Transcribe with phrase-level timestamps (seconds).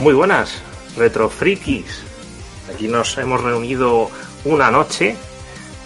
[0.00, 0.60] Muy buenas,
[0.96, 2.02] retrofrikis.
[2.72, 4.10] Aquí nos hemos reunido
[4.44, 5.16] una noche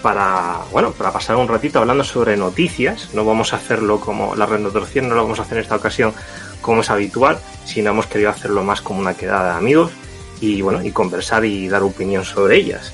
[0.02, 3.10] para, bueno, para pasar un ratito hablando sobre noticias.
[3.14, 6.12] No vamos a hacerlo como la retrotransmisión, no lo vamos a hacer en esta ocasión
[6.60, 9.92] como es habitual, sino hemos querido hacerlo más como una quedada de amigos
[10.40, 12.92] y bueno, y conversar y dar opinión sobre ellas.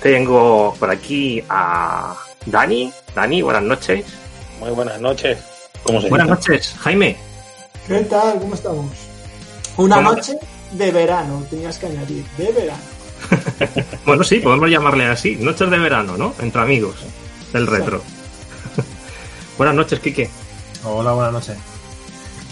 [0.00, 2.90] Tengo por aquí a Dani.
[3.14, 4.06] Dani, buenas noches.
[4.60, 5.38] Muy buenas noches.
[5.82, 7.16] ¿Cómo se Buenas noches, Jaime.
[7.86, 8.38] ¿Qué tal?
[8.38, 9.07] ¿Cómo estamos?
[9.78, 10.36] Una noche
[10.72, 12.82] de verano, tenías que añadir, de verano.
[14.04, 15.36] Bueno, sí, podemos llamarle así.
[15.36, 16.34] Noches de verano, ¿no?
[16.40, 16.96] Entre amigos
[17.52, 18.02] del retro.
[19.58, 20.30] buenas noches, Quique.
[20.84, 21.56] Hola, buenas noches.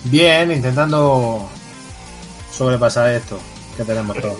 [0.04, 1.48] Bien, intentando
[2.52, 3.40] sobrepasar esto
[3.76, 4.38] que tenemos todos.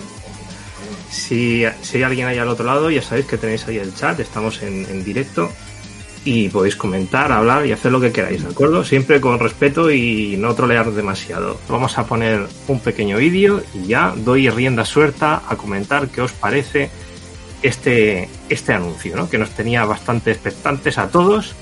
[1.09, 4.19] Si, si hay alguien ahí al otro lado, ya sabéis que tenéis ahí el chat,
[4.19, 5.51] estamos en, en directo
[6.26, 8.84] y podéis comentar, hablar y hacer lo que queráis, ¿de acuerdo?
[8.84, 11.58] Siempre con respeto y no trolear demasiado.
[11.68, 16.32] Vamos a poner un pequeño vídeo y ya doy rienda suelta a comentar qué os
[16.32, 16.90] parece
[17.62, 19.28] este, este anuncio, ¿no?
[19.28, 21.54] Que nos tenía bastante expectantes a todos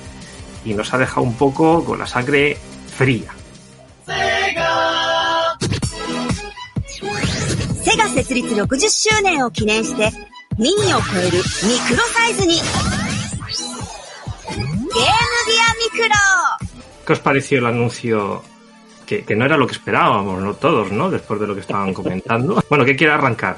[0.65, 2.56] y nos ha dejado un poco con la sangre
[2.97, 3.34] fría.
[7.83, 10.12] セガ設立60周年を記念して、
[10.59, 11.43] ミニを超えるミ
[11.88, 12.61] クロサイズに、
[14.95, 16.69] Genudia Micro.
[17.06, 18.41] ¿Qué os pareció el anuncio?
[19.06, 21.11] Que, no era lo que esperábamos, no todos, ¿no?
[21.11, 22.63] Después de lo que estaban comentando.
[22.69, 23.57] bueno, ¿qué quiere arrancar?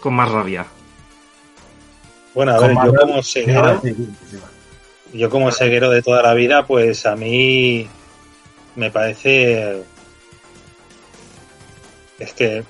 [0.00, 0.64] Con más rabia.
[2.34, 3.82] Bueno, a ver, yo como ceguero,
[5.12, 7.88] yo como ceguero de toda la vida, pues a mí
[8.74, 9.82] me parece
[12.18, 12.64] es que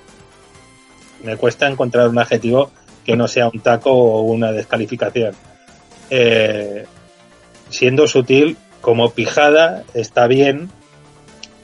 [1.23, 2.71] me cuesta encontrar un adjetivo
[3.05, 5.33] que no sea un taco o una descalificación.
[6.09, 6.85] Eh,
[7.77, 10.69] siendo sutil, como pijada está bien,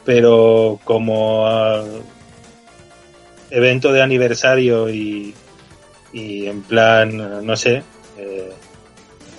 [0.05, 1.83] pero como ah,
[3.49, 5.33] evento de aniversario y,
[6.11, 7.81] y en plan, no sé,
[8.17, 8.51] eh,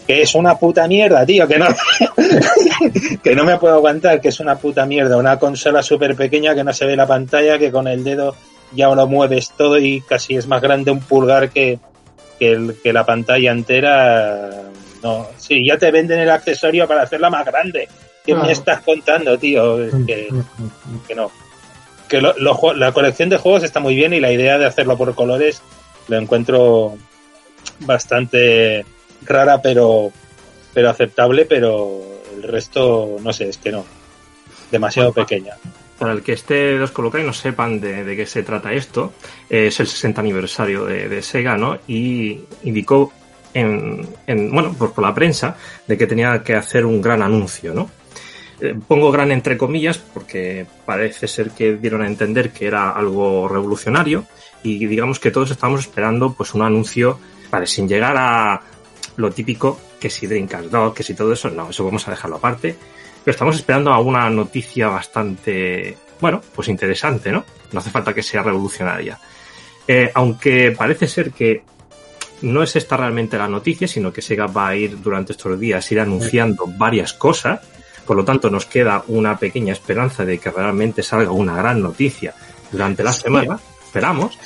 [0.06, 1.66] que es una puta mierda, tío, que no,
[3.22, 6.64] que no me puedo aguantar, que es una puta mierda, una consola súper pequeña que
[6.64, 8.34] no se ve la pantalla, que con el dedo
[8.72, 11.78] ya lo mueves todo y casi es más grande un pulgar que,
[12.38, 14.50] que, el- que la pantalla entera.
[15.04, 17.88] No, sí, ya te venden el accesorio para hacerla más grande.
[18.24, 18.46] ¿Qué Claro.
[18.46, 19.84] me estás contando, tío?
[19.84, 20.28] Es que,
[21.06, 21.30] que no.
[22.08, 24.64] Que lo- lo jue- la colección de juegos está muy bien y la idea de
[24.66, 25.60] hacerlo por colores
[26.08, 26.96] lo encuentro
[27.80, 28.84] bastante
[29.22, 30.10] rara, pero,
[30.72, 32.02] pero aceptable, pero
[32.36, 33.84] el resto, no sé, es que no.
[34.70, 35.54] Demasiado pequeña.
[35.98, 39.12] Para el que esté descolocado y no sepan de, de qué se trata esto,
[39.48, 41.78] es el 60 aniversario de, de Sega, ¿no?
[41.86, 43.12] Y indicó
[43.54, 45.56] en, en- bueno, pues por la prensa
[45.86, 47.88] de que tenía que hacer un gran anuncio, ¿no?
[48.60, 53.48] Eh, pongo gran entre comillas porque parece ser que dieron a entender que era algo
[53.48, 54.26] revolucionario
[54.62, 57.18] y digamos que todos estamos esperando pues un anuncio,
[57.50, 58.60] vale, sin llegar a
[59.16, 62.36] lo típico que si Dreamcast 2, que si todo eso, no, eso vamos a dejarlo
[62.36, 62.76] aparte,
[63.24, 67.44] pero estamos esperando a una noticia bastante, bueno, pues interesante, ¿no?
[67.72, 69.18] No hace falta que sea revolucionaria.
[69.86, 71.62] Eh, aunque parece ser que
[72.44, 75.90] no es esta realmente la noticia, sino que Sega va a ir durante estos días
[75.90, 77.60] ir anunciando varias cosas.
[78.06, 82.34] Por lo tanto, nos queda una pequeña esperanza de que realmente salga una gran noticia
[82.70, 83.58] durante la semana.
[83.84, 84.38] Esperamos.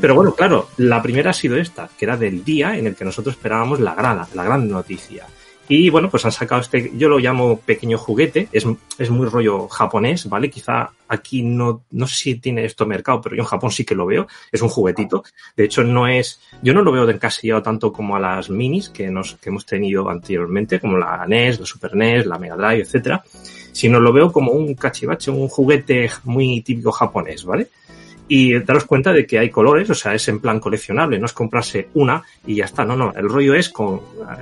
[0.00, 3.04] Pero bueno, claro, la primera ha sido esta, que era del día en el que
[3.04, 5.26] nosotros esperábamos la gran, la gran noticia.
[5.68, 8.64] Y bueno, pues han sacado este, yo lo llamo pequeño juguete, es,
[8.98, 10.48] es muy rollo japonés, ¿vale?
[10.48, 13.96] Quizá aquí no, no sé si tiene esto mercado, pero yo en Japón sí que
[13.96, 15.24] lo veo, es un juguetito.
[15.56, 18.90] De hecho, no es, yo no lo veo de encasillado tanto como a las minis
[18.90, 22.82] que, nos, que hemos tenido anteriormente, como la NES, la Super NES, la Mega Drive,
[22.82, 23.24] etcétera,
[23.72, 27.68] sino lo veo como un cachivache, un juguete muy típico japonés, ¿vale?
[28.28, 31.32] Y daros cuenta de que hay colores, o sea, es en plan coleccionable, no es
[31.32, 33.72] comprarse una y ya está, no, no, el rollo es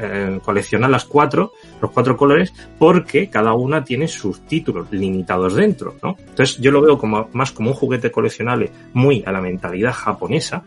[0.01, 1.53] eh, coleccionar las cuatro,
[1.83, 6.17] los cuatro colores, porque cada una tiene sus títulos limitados dentro, ¿no?
[6.19, 10.65] Entonces yo lo veo como más como un juguete coleccionable muy a la mentalidad japonesa,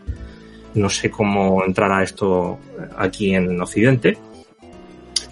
[0.74, 2.58] no sé cómo entrará esto
[2.96, 4.16] aquí en Occidente,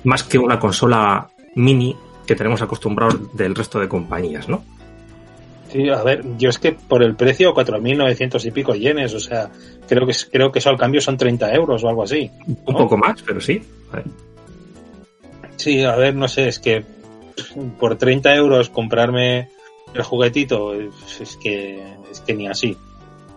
[0.05, 1.97] más que una consola mini
[2.27, 4.65] que tenemos acostumbrados del resto de compañías, ¿no?
[5.77, 9.51] Sí, a ver, yo es que por el precio 4.900 y pico yenes, o sea,
[9.87, 12.31] creo que creo que eso al cambio son 30 euros o algo así.
[12.47, 13.61] Un poco más, pero sí.
[13.93, 14.01] A.
[15.57, 16.83] Sí, a ver, no sé, es que
[17.79, 19.51] por 30 euros comprarme
[19.93, 22.75] el juguetito es, es que es que ni así.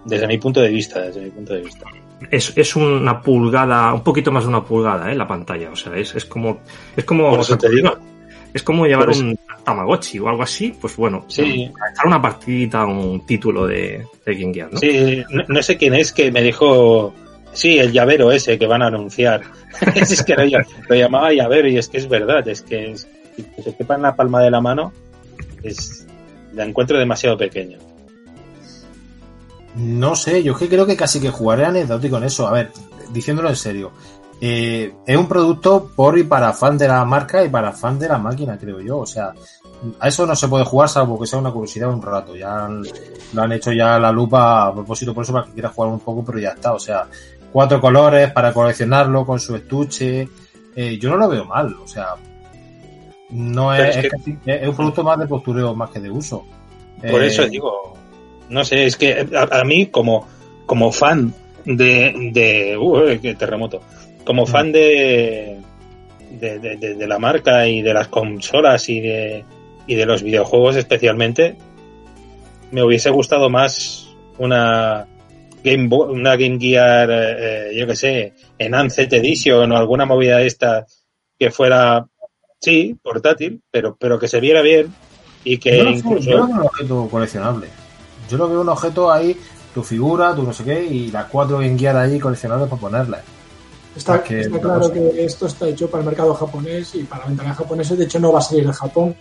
[0.06, 1.88] Desde mi punto de vista, desde mi punto de vista.
[2.31, 5.15] Es, es una pulgada, un poquito más de una pulgada, ¿eh?
[5.15, 6.62] La pantalla, o sea, es, es como,
[6.95, 7.97] es como, Por eso te digo.
[8.54, 11.72] Es como llevar un Tamagotchi o algo así, pues bueno, Sí.
[11.92, 14.80] echar una partidita, un título de, de Game Gear, ¿no?
[14.80, 17.13] Sí, no, no sé quién es que me dijo,
[17.54, 19.42] sí, el llavero ese que van a anunciar.
[19.96, 20.44] es que lo,
[20.88, 23.07] lo llamaba llavero y es que es verdad, es que, es,
[23.56, 24.92] que se quepa en la palma de la mano,
[25.63, 26.07] es,
[26.54, 27.78] la encuentro demasiado pequeño.
[29.75, 32.48] No sé, yo es que creo que casi que jugaré anecdótico en eso.
[32.48, 32.72] A ver,
[33.13, 33.92] diciéndolo en serio.
[34.41, 38.07] Eh, es un producto por y para fan de la marca y para fan de
[38.07, 39.00] la máquina, creo yo.
[39.00, 39.33] O sea,
[40.00, 42.36] a eso no se puede jugar salvo que sea una curiosidad un rato.
[42.36, 42.83] Ya han-
[43.33, 46.00] lo han hecho ya la lupa a propósito por eso para que quiera jugar un
[46.00, 46.74] poco, pero ya está.
[46.74, 47.06] O sea,
[47.51, 50.27] cuatro colores para coleccionarlo con su estuche.
[50.75, 51.75] Eh, yo no lo veo mal.
[51.83, 52.15] O sea,
[53.31, 56.09] no es, es es que- casi- es un producto más de postureo más que de
[56.09, 56.45] uso.
[57.01, 57.94] Por Eh, eso digo,
[58.50, 60.25] no sé, es que a, a mí como,
[60.65, 61.33] como fan
[61.65, 63.81] de, de uh, qué terremoto,
[64.30, 65.58] como fan de,
[66.30, 69.44] de, de- de- de la marca y de las consolas y de,
[69.88, 71.56] y de los videojuegos especialmente,
[72.70, 75.08] me hubiese gustado más una
[75.64, 80.46] Game Bo- una Game Gear, eh, yo que sé, Enhanced Edition o alguna movida de
[80.46, 80.86] esta
[81.40, 82.06] que fuera,
[82.62, 84.94] sí, portátil, pero, pero que se viera bien
[85.44, 86.30] y que Yo, incluso...
[86.30, 87.66] yo lo veo un objeto coleccionable.
[88.30, 89.36] Yo lo veo un objeto ahí,
[89.74, 93.22] tu figura, tu no sé qué, y las cuatro bien guiadas ahí coleccionables para ponerlas.
[94.00, 97.54] Está, que claro que esto está hecho para el mercado japonés y para la ventana
[97.54, 97.96] japonesa.
[97.96, 99.16] De hecho, no va a salir de Japón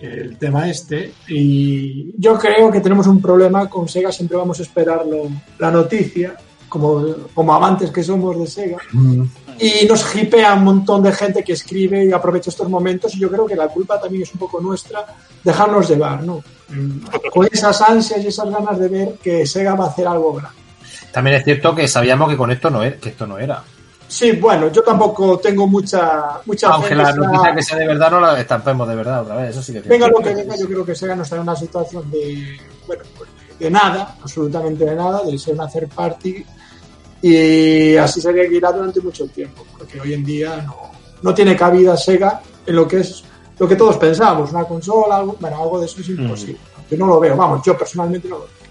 [0.00, 1.12] el tema este.
[1.28, 4.12] Y yo creo que tenemos un problema con Sega.
[4.12, 6.36] Siempre vamos a esperar lo- la noticia,
[6.68, 7.04] como,
[7.34, 8.78] como amantes que somos de Sega.
[9.58, 13.14] Y nos hipea un montón de gente que escribe y aprovecha estos momentos.
[13.14, 15.04] Y yo creo que la culpa también es un poco nuestra,
[15.42, 16.42] dejarnos llevar, ¿no?
[16.68, 17.00] Mm,
[17.32, 20.58] Con esas ansias y esas ganas de ver que Sega va a hacer algo grande.
[21.12, 23.62] También es cierto que sabíamos que con esto no era, que esto no era.
[24.08, 28.20] Sí, bueno, yo tampoco tengo mucha, mucha Aunque la noticia que sea de verdad no
[28.20, 30.84] la estampemos de verdad otra vez, eso sí que Venga lo que venga, yo creo
[30.84, 32.56] que Sega no está en una situación de,
[32.86, 36.44] bueno, pues, de nada, absolutamente de nada, de ser una third party
[37.22, 40.76] y así se seguirá durante mucho tiempo, porque hoy en día no,
[41.22, 43.24] no tiene cabida Sega en lo que es
[43.58, 46.58] lo que todos pensamos, una consola, algo, bueno, algo de eso es imposible.
[46.90, 48.65] Yo no lo veo, vamos, yo personalmente no lo veo.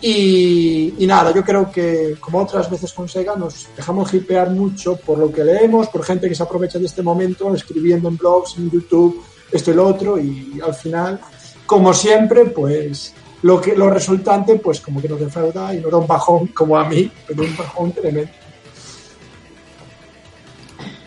[0.00, 5.18] Y, nada, yo creo que como otras veces con Sega nos dejamos hipear mucho por
[5.18, 8.70] lo que leemos, por gente que se aprovecha de este momento escribiendo en blogs, en
[8.70, 11.18] YouTube, esto y lo otro, y al final,
[11.64, 15.98] como siempre, pues lo que lo resultante, pues como que nos defrauda y nos da
[15.98, 18.30] un bajón, como a mí, pero un bajón tremendo.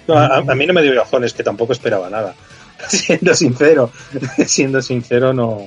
[0.07, 2.33] A, a mí no me dio bajones, que tampoco esperaba nada.
[2.87, 3.91] Siendo sincero,
[4.47, 5.59] siendo sincero, no,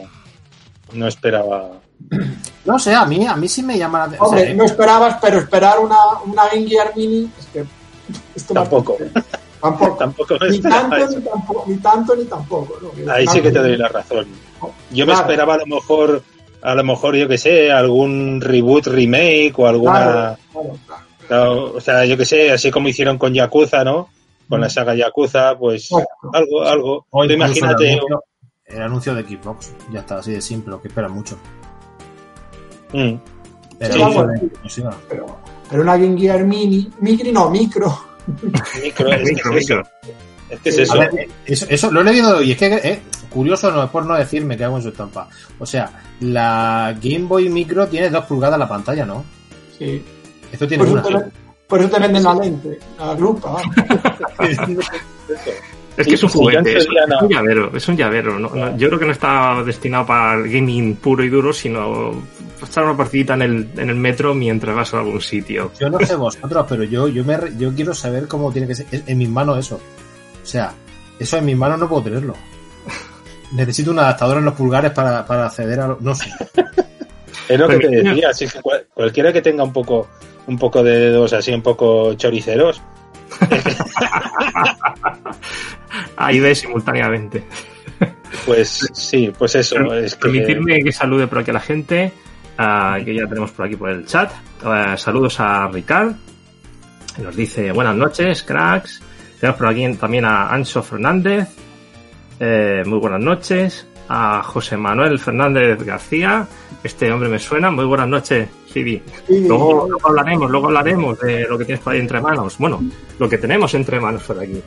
[0.95, 1.81] no esperaba.
[2.65, 4.29] No sé, a mí, a mí sí me llama la atención.
[4.29, 7.65] Hombre, no esperabas, pero esperar una, una Game Gear Mini, es que
[8.35, 8.97] esto Tampoco.
[9.61, 9.97] Tampoco.
[9.97, 11.19] Tampoco me Ni tanto, eso.
[11.19, 12.79] ni tampoco, ni tanto ni tampoco.
[13.05, 13.13] ¿no?
[13.13, 14.27] Ahí sí que te doy la razón.
[14.91, 15.21] Yo me Claro.
[15.21, 16.23] esperaba a lo mejor,
[16.63, 19.93] a lo mejor, yo que sé, algún reboot, remake o alguna.
[20.01, 21.03] Claro, claro, claro.
[21.29, 24.09] Claro, o sea, yo que sé, así como hicieron con Yakuza, ¿no?
[24.49, 25.89] Con la saga Yakuza, pues
[26.33, 27.07] algo, algo.
[27.29, 28.25] Imagínate, El anuncio,
[28.67, 31.39] el anuncio de Xbox, ya está, así de simple, lo que esperan mucho.
[32.93, 33.15] Mm,
[33.81, 34.33] Sí, bueno.
[35.09, 37.99] Pero, pero una Game Gear Mini, micro no, micro.
[38.83, 39.83] micro, es, Micro, es eso, micro.
[40.51, 40.95] es que es Sí, eso.
[40.95, 43.91] A ver, eh, eso, eso lo he leído y es que es curioso no es
[43.91, 45.29] por no decirme que hago en su estampa.
[45.59, 49.25] O sea, la Game Boy Micro tiene dos pulgadas la pantalla, ¿no?
[49.77, 50.03] Sí.
[50.53, 51.25] Esto tiene Por eso, una.
[51.25, 51.31] te,
[51.67, 53.53] por eso te venden la lente, la lupa.
[53.53, 54.87] vamos.
[55.97, 57.17] Es Sí, que es un juguete, es, día no.
[57.17, 58.39] es un llavero, es un llavero.
[58.39, 58.49] ¿no?
[58.49, 62.13] No, yo creo que no está destinado para el gaming puro y duro, sino
[62.65, 65.73] estar una partidita en el, en el metro mientras vas a algún sitio.
[65.81, 68.75] Yo no sé vosotros, pero yo, yo, me, re- yo quiero saber cómo tiene que
[68.75, 68.87] ser.
[68.91, 69.77] Es- En mis manos eso.
[69.77, 70.73] O sea,
[71.19, 72.35] eso en mis manos no puedo tenerlo.
[73.53, 76.31] Necesito un adaptador en los pulgares para, para acceder a lo- No sé.
[77.49, 80.09] Es lo que te decía, así que cual- cualquiera que tenga un poco,
[80.47, 82.81] un poco de dedos así, un poco choriceros,
[86.17, 87.45] Ahí ve simultáneamente.
[88.47, 92.13] pues sí, pues eso, es que Permitirme que salude por aquí a la gente,
[92.59, 94.31] ah, que ya tenemos por aquí por el chat.
[94.65, 96.13] Ah, saludos a Ricard,
[97.17, 99.03] que nos dice buenas noches, cracks.
[99.41, 101.49] Tenemos por aquí también a Ancho Fernández,
[102.41, 103.87] eh, muy buenas noches.
[104.09, 106.47] A José Manuel Fernández García,
[106.83, 108.49] este hombre me suena, muy buenas noches.
[108.75, 109.01] Y-
[109.49, 112.59] Luego, luego hablaremos, luego hablaremos de lo que tienes por ahí entre manos.
[112.59, 112.83] Bueno,
[113.19, 114.61] lo que tenemos entre manos por aquí.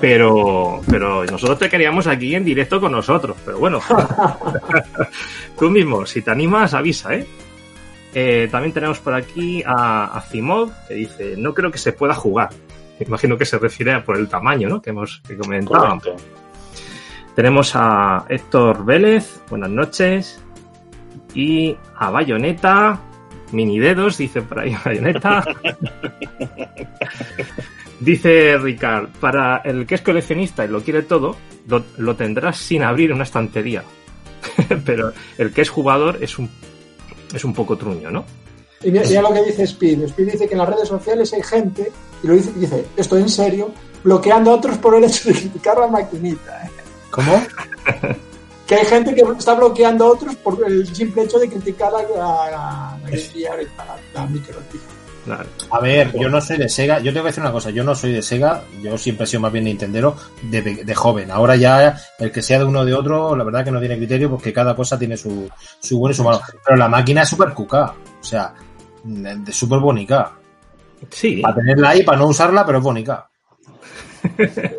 [0.00, 3.36] Pero, pero nosotros te queríamos aquí en directo con nosotros.
[3.44, 3.80] Pero bueno,
[5.58, 7.26] tú mismo, si te animas, avisa, ¿eh?
[8.14, 12.14] Eh, también tenemos por aquí a, a Zimov, que dice, no creo que se pueda
[12.14, 12.50] jugar.
[12.98, 14.80] Me imagino que se refiere a por el tamaño, ¿no?
[14.80, 16.16] Que hemos que correcto.
[17.34, 20.40] Tenemos a Héctor Vélez, buenas noches.
[21.34, 23.00] Y a Bayoneta,
[23.50, 25.44] mini dedos, dice por ahí Bayoneta.
[28.00, 31.36] dice Ricard, para el que es coleccionista y lo quiere todo,
[31.68, 33.82] lo, lo tendrás sin abrir una estantería.
[34.84, 36.48] Pero el que es jugador es un,
[37.34, 38.24] es un poco truño, ¿no?
[38.82, 40.02] Y mira, mira lo que dice Speed.
[40.02, 41.90] Speed dice que en las redes sociales hay gente,
[42.22, 43.72] y lo dice, dice esto en serio,
[44.02, 46.64] bloqueando a otros por el hecho de criticar la maquinita.
[46.66, 46.70] ¿eh?
[47.10, 47.42] ¿Cómo?
[48.66, 52.00] Que hay gente que está bloqueando a otros por el simple hecho de criticar la,
[52.00, 54.54] la, la, la, la- la micro.
[54.72, 54.80] tío.
[55.24, 55.48] Claro.
[55.70, 56.98] A ver, yo no soy de Sega.
[56.98, 57.70] Yo tengo que decir una cosa.
[57.70, 58.62] Yo no soy de Sega.
[58.82, 61.30] Yo siempre he sido más bien Nintendero de, de joven.
[61.30, 63.96] Ahora ya el que sea de uno o de otro, la verdad que no tiene
[63.96, 65.48] criterio porque cada cosa tiene su,
[65.80, 66.40] su bueno y su malo.
[66.64, 67.94] Pero la máquina es súper cuca.
[68.20, 68.54] O sea,
[69.04, 70.32] de súper bonica.
[71.10, 73.28] Sí, Para tenerla ahí, para no usarla, pero es bonica.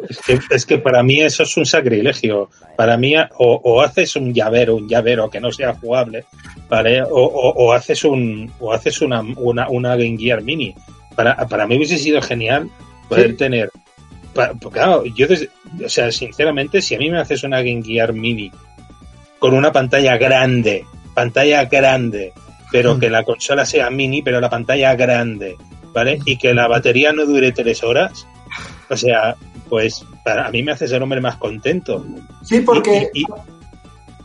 [0.09, 2.49] Es que, es que para mí eso es un sacrilegio.
[2.75, 3.25] Para mí, o,
[3.63, 6.25] o haces un llavero, un llavero que no sea jugable,
[6.69, 7.01] ¿vale?
[7.03, 10.73] O, o- o haces un, o haces una, una, una Game Gear Mini.
[11.15, 12.69] Para, para mí hubiese sido genial
[13.07, 13.37] poder Sí.
[13.37, 13.69] tener.
[14.33, 15.47] pa- pues claro, yo, des-
[15.83, 18.51] o sea, sinceramente, si a mí me haces una Game Gear Mini
[19.39, 20.83] con una pantalla grande,
[21.13, 22.33] pantalla grande,
[22.71, 22.99] pero Mm.
[22.99, 25.55] que la consola sea mini, pero la pantalla grande,
[25.93, 26.19] ¿vale?
[26.25, 28.27] Y que la batería no dure tres horas,
[28.89, 29.35] o sea,
[29.69, 32.05] pues para a mí me hace ser hombre más contento.
[32.43, 33.25] Sí, porque Y- y-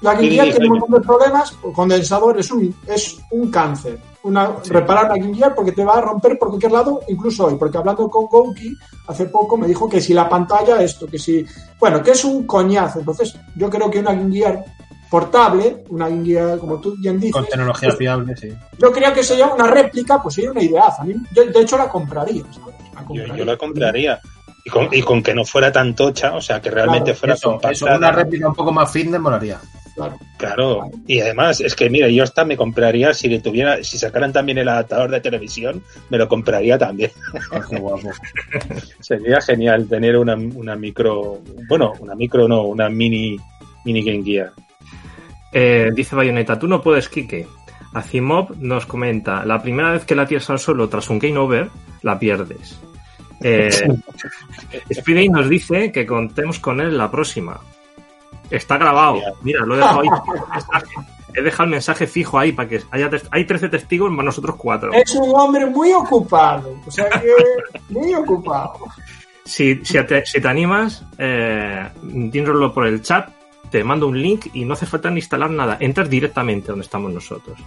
[0.03, 1.55] la y- tiene un montón de problemas.
[1.65, 3.99] El condensador es un, es un cáncer.
[4.23, 7.55] Una, Reparar la Gear porque te va a romper por cualquier lado, incluso hoy.
[7.57, 8.75] Porque hablando con Gouki
[9.09, 11.45] hace poco me dijo que si la pantalla, esto, que si.
[11.79, 12.99] Bueno, que es un coñazo.
[13.01, 14.63] Entonces, yo creo que una Gear
[15.11, 18.49] portable, una Gear, como tú bien dices, Con tecnología fiable, sí.
[18.79, 21.03] yo creo que sería una réplica, pues sería una ideaza.
[21.03, 22.43] A mí, yo, de hecho, la compraría.
[22.53, 22.75] ¿sabes?
[22.95, 23.37] La yo, compraría.
[23.37, 24.21] yo la compraría.
[24.65, 27.35] Y con, y con que no fuera tan tocha, o sea, que realmente Claro, fuera
[27.35, 27.73] Eso, compacta.
[27.73, 29.59] eso, una réplica un poco más fitness molaría.
[29.95, 30.19] Claro.
[30.39, 34.33] Claro, y además es que mira, yo hasta me compraría si le tuviera, si sacaran
[34.33, 37.11] también el adaptador de televisión, me lo compraría también.
[37.53, 38.09] Ah, qué guapo.
[39.01, 43.37] Sería genial tener una, una micro, bueno, una micro no, una mini
[43.85, 44.53] mini Game Gear.
[45.53, 47.47] Eh, dice Bayonetta, tú no puedes, Kike.
[47.93, 51.69] Azimov nos comenta, la primera vez que la tiras al suelo tras un game over,
[52.03, 52.79] la pierdes.
[53.43, 53.71] Eh,
[54.93, 57.61] Speedy nos dice que contemos con él la próxima.
[58.51, 59.21] Está grabado.
[59.43, 60.09] Mira, lo he dejado ahí.
[61.35, 64.93] He dejado el mensaje fijo ahí para que haya hay 13 testigos más nosotros cuatro.
[64.93, 66.77] Es un hombre muy ocupado.
[66.85, 67.33] O sea que.
[67.89, 68.79] Muy ocupado.
[69.45, 73.31] Si, si, te, si te animas, eh, dínoslo por el chat,
[73.71, 75.77] te mando un link y no hace falta ni instalar nada.
[75.81, 77.59] Entras directamente donde estamos nosotros.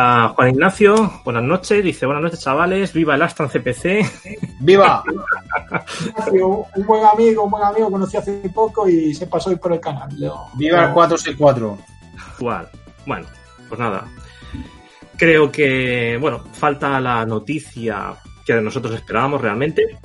[0.00, 1.82] Ah, Juan Ignacio, buenas noches.
[1.82, 4.04] Dice, buenas noches chavales, viva el Aston CPC.
[4.60, 5.02] ¡Viva!
[6.32, 9.72] Un buen amigo, un buen amigo que conocí hace poco y se pasó hoy por
[9.72, 10.08] el canal.
[10.16, 11.78] Yo- ¡Viva el 464!
[12.38, 12.68] Igual.
[13.06, 13.26] Bueno,
[13.68, 14.04] pues nada.
[15.16, 18.14] Creo que, bueno, falta la noticia
[18.46, 19.98] que nosotros esperábamos realmente.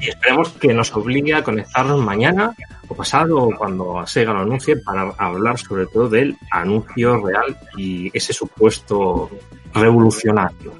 [0.00, 2.54] Y esperemos que nos obligue a conectarnos mañana
[2.88, 8.10] o pasado o cuando Sega lo anuncie para hablar sobre todo del anuncio real y
[8.16, 9.30] ese supuesto
[9.74, 10.72] revolucionario.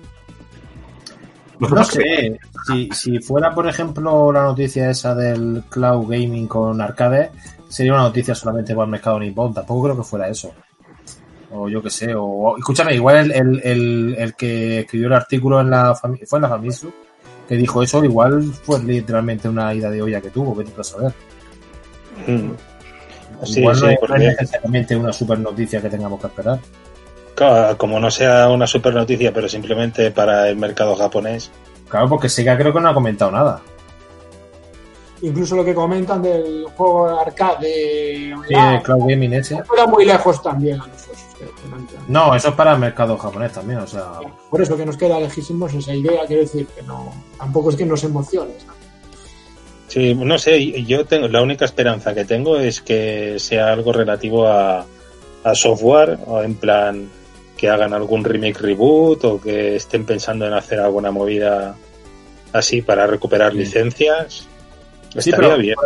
[1.59, 7.31] No sé, si, si fuera, por ejemplo, la noticia esa del cloud gaming con arcade,
[7.69, 9.53] sería una noticia solamente para el mercado nipón.
[9.53, 10.55] Tampoco creo que fuera eso.
[11.51, 15.61] O yo qué sé, o, escúchame, igual el, el, el, el que escribió el artículo
[15.61, 16.93] en la fue en la Famitsu,
[17.49, 21.13] que dijo eso, igual fue literalmente una ida de olla que tuvo, vete a saber.
[22.27, 22.51] Mm.
[23.45, 26.27] Sí, igual sí, no, es- no porque- es necesariamente una super noticia que tengamos que
[26.27, 26.59] esperar.
[27.35, 31.51] Claro, como no sea una super noticia, pero simplemente para el mercado japonés.
[31.89, 33.61] Claro, porque Sega creo que no ha comentado nada.
[35.23, 39.63] Incluso lo que comentan del juego arcade Sí, online, el cloud gaming ese.
[39.65, 40.79] fuera muy lejos también
[42.09, 44.13] No, eso es para el mercado japonés también, o sea.
[44.51, 47.87] Por eso que nos queda lejísimos esa idea, quiero decir que no, tampoco es que
[47.87, 48.65] nos emociones.
[48.67, 48.73] ¿no?
[49.89, 54.47] Sí, no sé, yo tengo la única esperanza que tengo es que sea algo relativo
[54.47, 54.85] a,
[55.45, 57.09] a software, o en plan
[57.57, 61.75] que hagan algún remake reboot o que estén pensando en hacer alguna movida
[62.53, 64.47] así para recuperar licencias.
[65.11, 65.77] Sí, Estaría pero, bien.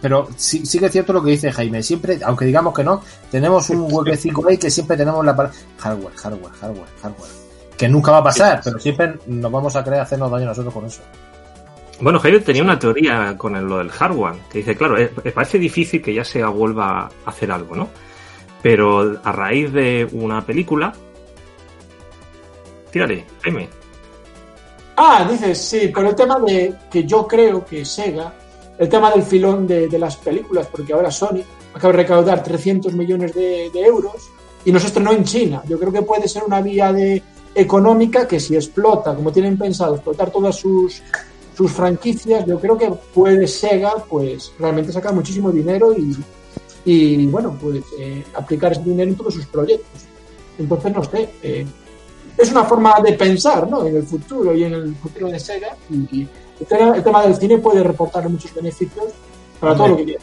[0.00, 1.82] Pero sí, sí que es cierto lo que dice Jaime.
[1.82, 6.14] Siempre, aunque digamos que no, tenemos un huequecito ahí que siempre tenemos la palabra hardware,
[6.16, 7.30] hardware, hardware, hardware.
[7.76, 10.84] Que nunca va a pasar, pero siempre nos vamos a querer hacernos daño nosotros con
[10.86, 11.02] eso.
[12.00, 14.96] Bueno, Javier tenía una teoría con el- lo del hardware, que dice, claro,
[15.34, 17.88] parece difícil que ya se vuelva a hacer algo, ¿no?
[18.62, 20.92] Pero a raíz de una película...
[22.90, 23.68] Tírale, Jaime.
[24.96, 28.32] Ah, dices, sí, por el tema de que yo creo que Sega,
[28.80, 31.42] el tema del filón de, las películas, porque ahora Sony
[31.74, 34.30] acaba de recaudar 300 millones de, de euros
[34.64, 35.62] y nos estrenó en China.
[35.68, 37.22] Yo creo que puede ser una vía de
[37.54, 41.02] económica que si explota, como tienen pensado, explotar todas sus,
[41.54, 46.16] sus franquicias, yo creo que puede Sega pues realmente sacar muchísimo dinero y,
[46.86, 50.06] y bueno, pues eh, aplicar ese dinero en todos sus proyectos.
[50.58, 51.66] Entonces, no sé, eh,
[52.40, 53.86] es una forma de pensar ¿no?
[53.86, 56.28] en el futuro y en el futuro de Sega y, y
[56.60, 59.06] el, tema, el tema del cine puede reportar muchos beneficios
[59.58, 60.22] para todo lo que quiera.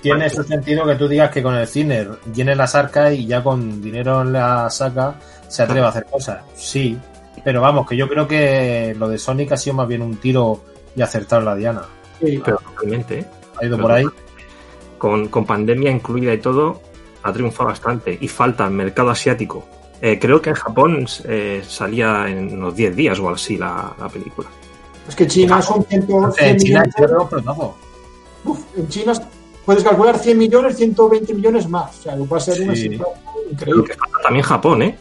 [0.00, 3.42] Tiene su sentido que tú digas que con el cine llene las arcas y ya
[3.42, 5.16] con dinero en la saca
[5.48, 6.42] se atreve a hacer cosas.
[6.54, 6.98] Sí,
[7.44, 10.62] pero vamos, que yo creo que lo de Sonic ha sido más bien un tiro
[10.94, 11.82] y acertar la diana.
[12.20, 13.26] Sí, Pero totalmente, ¿eh?
[13.60, 14.04] Ha ido por ahí.
[14.98, 16.80] Con, con pandemia incluida y todo,
[17.22, 18.16] ha triunfado bastante.
[18.20, 19.66] Y falta el mercado asiático.
[20.00, 24.08] Eh, creo que en Japón eh, salía en unos 10 días o así la, la
[24.08, 24.48] película.
[25.08, 26.94] es que China son 100, 100 En China millones.
[26.98, 27.76] yo creo pelotazo.
[28.44, 29.12] Uf, en China
[29.64, 31.98] puedes calcular 100 millones, 120 millones más.
[31.98, 32.82] O sea, va a ser una Sí.
[32.82, 33.16] situación
[33.50, 33.84] increíble.
[33.84, 34.98] que falta también Japón, ¿eh?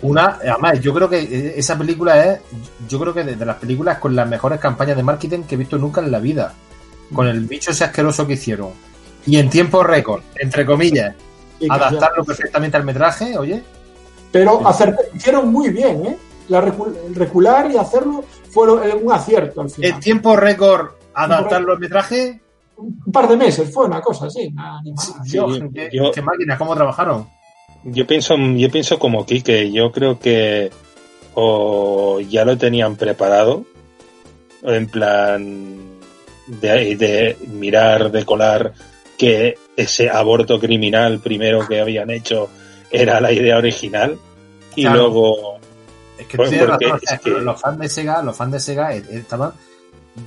[0.00, 2.40] Una, además, yo creo que esa película es,
[2.88, 5.58] yo creo que de, de las películas con las mejores campañas de marketing que he
[5.58, 6.54] visto nunca en la vida.
[7.12, 8.70] Con el bicho ese asqueroso que hicieron.
[9.26, 11.14] Y en tiempo récord, entre comillas,
[11.68, 13.62] adaptarlo perfectamente al metraje, oye.
[14.30, 16.16] Pero hacer, hicieron muy bien, ¿eh?
[16.48, 19.90] La recu- el recular y hacerlo fue lo- un acierto al final.
[19.92, 22.40] En tiempo récord, adaptarlo al metraje,
[22.80, 24.54] Un par de meses fue una cosa así.
[25.24, 27.26] Dios, qué, yo- qué máquinas, cómo trabajaron.
[27.82, 30.70] Yo pienso, yo pienso como Quique, yo creo que
[31.34, 33.64] o ya lo tenían preparado,
[34.62, 35.98] en plan
[36.46, 38.72] de, de mirar, de colar
[39.16, 42.48] que ese aborto criminal primero que habían hecho
[42.90, 44.18] era la idea original
[44.74, 44.96] y Claro.
[44.98, 45.58] luego
[46.18, 48.98] Es que Pues razón, es que- los fans de Sega, los fans de Sega eh,
[49.08, 49.52] eh, estaban,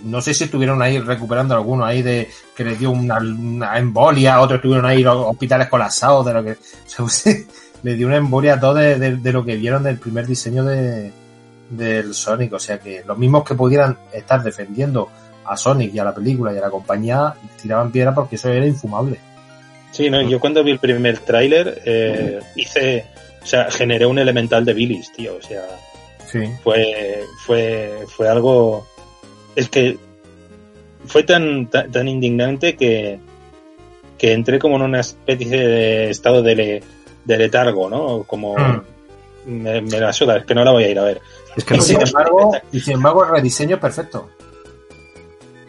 [0.03, 4.39] no sé si estuvieron ahí recuperando alguno ahí de que les dio una, una embolia,
[4.39, 6.55] otros estuvieron ahí los hospitales colapsados de lo que,
[6.99, 7.35] o sea,
[7.83, 10.63] le dio una embolia a todo de, de- de lo que vieron del primer diseño
[10.63, 11.11] de
[11.69, 15.09] del Sonic, o sea que los mismos que pudieran estar defendiendo
[15.45, 18.65] a Sonic y a la película y a la compañía tiraban piedra porque eso era
[18.65, 19.17] infumable.
[19.91, 23.05] Sí, no, yo cuando vi el primer tráiler eh, hice,
[23.41, 25.63] o sea, generé un elemental de bilis, tío, o sea,
[26.27, 26.39] Sí.
[26.63, 28.87] fue fue fue algo
[29.55, 29.97] es que
[31.05, 33.19] fue tan tan, tan indignante que
[34.17, 36.83] que entré como en una especie de estado de, le-
[37.25, 38.23] de letargo, ¿no?
[38.23, 38.81] Como Mm.
[39.45, 41.19] me, me la suda, es que no la voy a ir a ver.
[41.57, 44.29] Es que Y no sin embargo, y sin embargo el rediseño perfecto.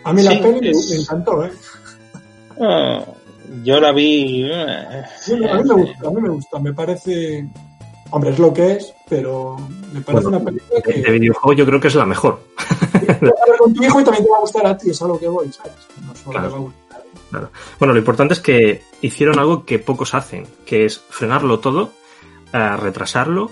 [0.04, 1.50] A mí la Sí, peli me- es- me encantó, ¿eh?
[2.60, 3.04] Ah,
[3.62, 5.02] yo la vi eh,
[5.50, 7.46] a mí me gusta, a mí me gusta, me parece...
[8.10, 9.56] Hombre, es lo que es, pero
[9.92, 10.92] me parece Bueno, una película que...
[11.00, 12.40] De videojuego yo creo que es la mejor.
[13.58, 15.28] Con tu hijo y también te va a gustar a ti, es a lo que
[15.28, 15.72] voy, ¿sabes?
[16.06, 16.46] No solo Claro.
[16.48, 17.50] te va a gustar.
[17.78, 21.92] Bueno, lo importante es que hicieron algo que pocos hacen, que es frenarlo todo,
[22.52, 23.50] eh, retrasarlo,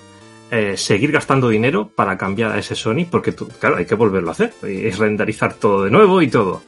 [0.50, 4.28] eh, seguir gastando dinero para cambiar a ese Sony, porque tú- claro, hay que volverlo
[4.28, 6.60] a hacer, y es renderizar todo de nuevo y todo.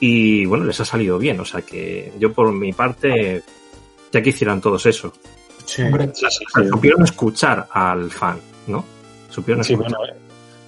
[0.00, 3.42] Y bueno, les ha salido bien, o sea que yo por mi parte,
[4.10, 5.12] ya que hicieran todos eso,
[5.66, 5.82] Sí.
[5.82, 6.68] Hombre, sí, sí, O sea, sí.
[6.68, 8.84] supieron escuchar al fan, ¿no?
[9.28, 9.98] Supieron Sí, escuchar.
[9.98, 10.14] bueno,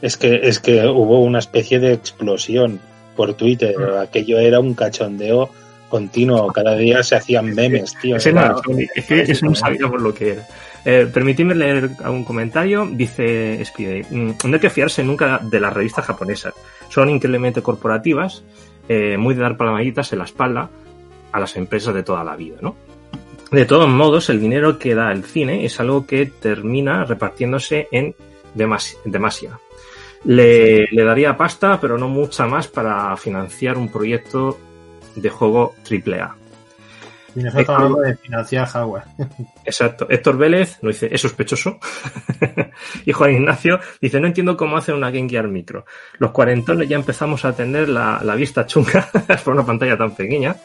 [0.01, 2.79] es que es que hubo una especie de explosión
[3.17, 3.75] por Twitter.
[4.01, 5.51] Aquello era un cachondeo
[5.89, 6.47] continuo.
[6.53, 8.17] Cada día se hacían memes, tío.
[8.17, 10.47] Era- no, es que eso no sabíamos lo que era.
[10.85, 12.89] Eh, permitidme leer algún comentario.
[12.93, 16.55] Dice Spidey, "Mm, no hay que fiarse nunca de las revistas japonesas.
[16.91, 18.45] Son increíblemente corporativas,
[18.93, 20.69] eh, muy de dar palmaditas en la espalda
[21.33, 22.77] a las empresas de toda la vida, ¿no?
[23.51, 28.15] De todos modos, el dinero que da el cine es algo que termina repartiéndose en
[28.55, 29.59] demas- demasia.
[30.25, 34.59] Le, le daría pasta, pero no mucha más para financiar un proyecto
[35.17, 36.37] de juego AAA.
[37.35, 39.05] Y nosotros hablando de financiar hardware.
[39.65, 40.07] Exacto.
[40.09, 41.79] Héctor Vélez nos dice, es sospechoso.
[43.07, 45.85] y Juan Ignacio dice, no entiendo cómo hace una Game Gear Micro.
[46.19, 49.09] Los cuarentones ya empezamos a tener la, la vista chunga
[49.45, 50.57] por una pantalla tan pequeña.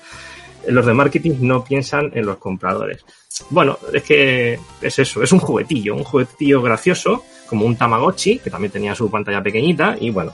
[0.67, 3.05] Los de marketing no piensan en los compradores.
[3.49, 8.49] Bueno, es que es eso, es un juguetillo, un juguetillo gracioso, como un Tamagotchi, que
[8.49, 10.33] también tenía su pantalla pequeñita, y bueno.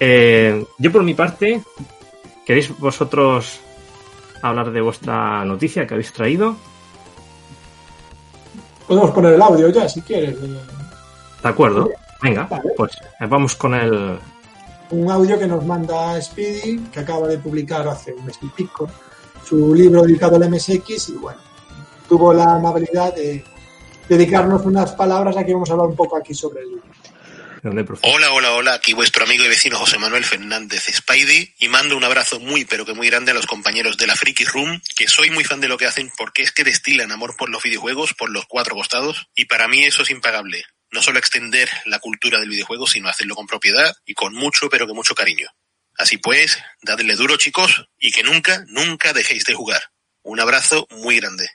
[0.00, 1.60] Eh, yo por mi parte,
[2.44, 3.60] ¿queréis vosotros
[4.42, 6.56] hablar de vuestra noticia que habéis traído?
[8.86, 10.36] Podemos poner el audio ya, si quieres.
[10.40, 11.90] ¿De acuerdo?
[12.22, 12.72] Venga, Vale.
[12.76, 14.18] pues eh, vamos con el...
[14.90, 18.88] Un audio que nos manda Speedy, que acaba de publicar hace un mes y pico
[19.44, 21.40] su libro dedicado al MSX y bueno,
[22.08, 23.44] tuvo la amabilidad de
[24.08, 26.99] dedicarnos unas palabras a que vamos a hablar un poco aquí sobre el libro.
[27.62, 32.04] Hola, hola, hola, aquí vuestro amigo y vecino José Manuel Fernández Spidey y mando un
[32.04, 35.30] abrazo muy pero que muy grande a los compañeros de la Freaky Room, que soy
[35.30, 38.30] muy fan de lo que hacen porque es que destilan amor por los videojuegos, por
[38.30, 40.64] los cuatro costados y para mí eso es impagable.
[40.90, 44.86] No solo extender la cultura del videojuego, sino hacerlo con propiedad y con mucho pero
[44.86, 45.48] que mucho cariño.
[45.98, 49.82] Así pues, dadle duro chicos y que nunca, nunca dejéis de jugar.
[50.22, 51.50] Un abrazo muy grande.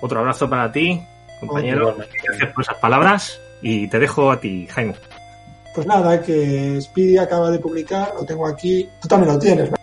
[0.00, 1.02] Otro abrazo para ti,
[1.38, 1.96] compañero.
[2.24, 3.38] Gracias por esas palabras.
[3.62, 4.94] Y te dejo a ti, Jaime.
[5.74, 9.76] Pues nada, que Speedy acaba de publicar, lo tengo aquí, tú también lo tienes, ¿no?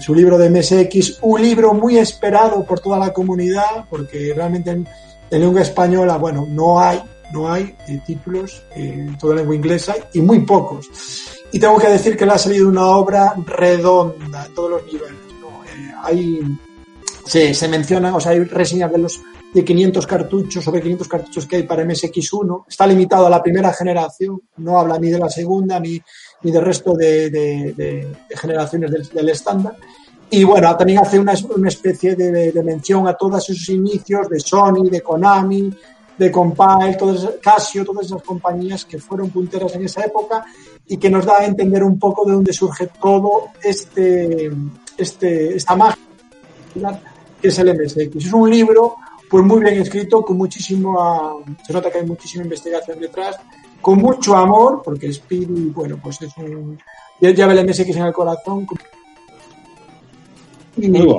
[0.00, 4.86] Su libro de MSX, un libro muy esperado por toda la comunidad, porque realmente en,
[5.30, 10.20] en lengua española, bueno, no hay, no hay eh, títulos en toda lengua inglesa y
[10.20, 10.90] muy pocos.
[11.50, 15.12] Y tengo que decir que le ha salido una obra redonda en todos los niveles.
[15.12, 16.40] Eh, hay,
[17.24, 19.20] se, se mencionan, o sea, hay reseñas de los
[19.52, 22.64] de 500 cartuchos, sobre 500 cartuchos que hay para MSX1.
[22.68, 26.00] Está limitado a la primera generación, no habla ni de la segunda ni,
[26.42, 29.76] ni del resto de, generaciones del, estándar.
[30.30, 31.32] Y bueno, también hace una,
[31.68, 35.70] especie de, mención a todos esos inicios de Sony, de Konami,
[36.16, 40.44] de Compile, todas Casio, todas esas compañías que fueron punteras en esa época
[40.86, 44.50] y que nos da a entender un poco de dónde surge todo este,
[44.96, 46.02] este, esta magia
[47.40, 48.16] que es el MSX.
[48.16, 48.96] Es un libro
[49.32, 53.36] pues muy bien escrito, con muchísimo, se nota que hay muchísima investigación detrás,
[53.80, 56.78] con mucho amor, porque Speedy, bueno, pues es un,
[57.18, 58.66] ya lleva el MSX en el corazón.
[60.76, 61.18] Y bueno.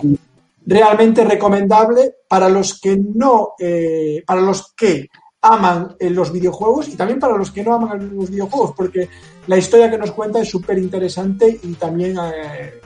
[0.63, 5.09] realmente recomendable para los que no, eh, para los que
[5.41, 9.09] aman eh, los videojuegos y también para los que no aman los videojuegos, porque
[9.47, 12.79] la historia que nos cuenta es súper interesante y también eh,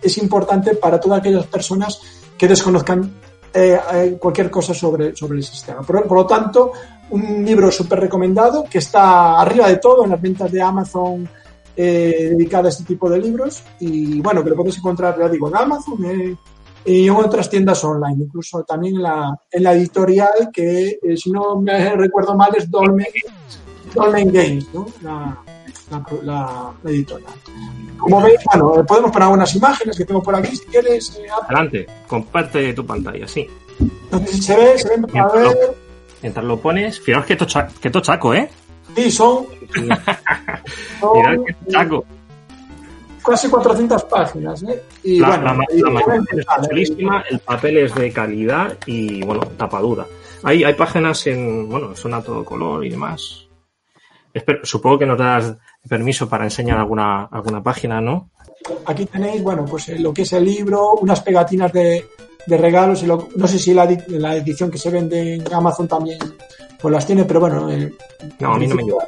[0.00, 2.00] es importante para todas aquellas personas
[2.38, 3.12] que desconozcan
[3.54, 5.82] eh, eh, cualquier cosa sobre, sobre el sistema.
[5.82, 6.72] Por, por lo tanto,
[7.10, 11.28] un libro súper recomendado que está arriba de todo en las ventas de Amazon
[11.76, 15.48] eh, dedicada a este tipo de libros y bueno, que lo podéis encontrar, ya digo,
[15.48, 16.36] en Amazon eh,
[16.84, 21.30] y en otras tiendas online, incluso también en la, en la editorial que, eh, si
[21.30, 23.06] no me recuerdo mal, es Dolmen,
[23.94, 24.86] Dolmen Games, ¿no?
[25.02, 25.38] La,
[25.92, 27.32] la, la- la editorial.
[27.98, 31.16] Como veis, bueno, eh, podemos poner algunas imágenes que tengo por aquí, si quieres.
[31.18, 33.46] eh, Adelante, comparte tu pantalla, sí.
[34.26, 35.56] si se ve, se ven, a ver,
[36.22, 38.48] Mientras lo pones, fijaos que tocha- que tochaco, ¿eh?
[38.96, 42.04] sí, son, Mirad que tochaco.
[43.24, 44.82] casi 400 páginas, ¿eh?
[45.04, 46.68] Y La, bueno, la, y la maqueta es ¿eh?
[46.68, 50.06] chulísima, el papel es de calidad y, bueno, tapadura.
[50.44, 53.46] Hay, hay páginas en, bueno, son a todo color y demás.
[54.34, 55.56] Espero- supongo que nos das
[55.88, 58.30] permiso para enseñar alguna, alguna página, ¿no?
[58.86, 62.06] Aquí tenéis, bueno, pues eh, lo que es el libro, unas pegatinas de,
[62.46, 63.02] de regalos.
[63.02, 66.18] Y lo- no sé si la, la edición que se vende en Amazon también
[66.80, 67.70] pues las tiene, pero bueno.
[67.70, 67.92] eh,
[68.40, 69.06] No, a mí no me llega.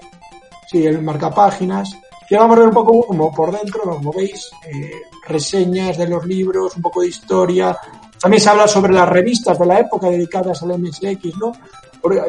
[0.71, 1.93] Sí, el marcapáginas.
[2.31, 4.91] Y vamos a ver un poco como por dentro, como veis, eh,
[5.29, 7.77] reseñas de los libros, un poco de historia.
[8.21, 11.53] También se habla sobre las revistas de la época dedicadas al MSX, ¿no?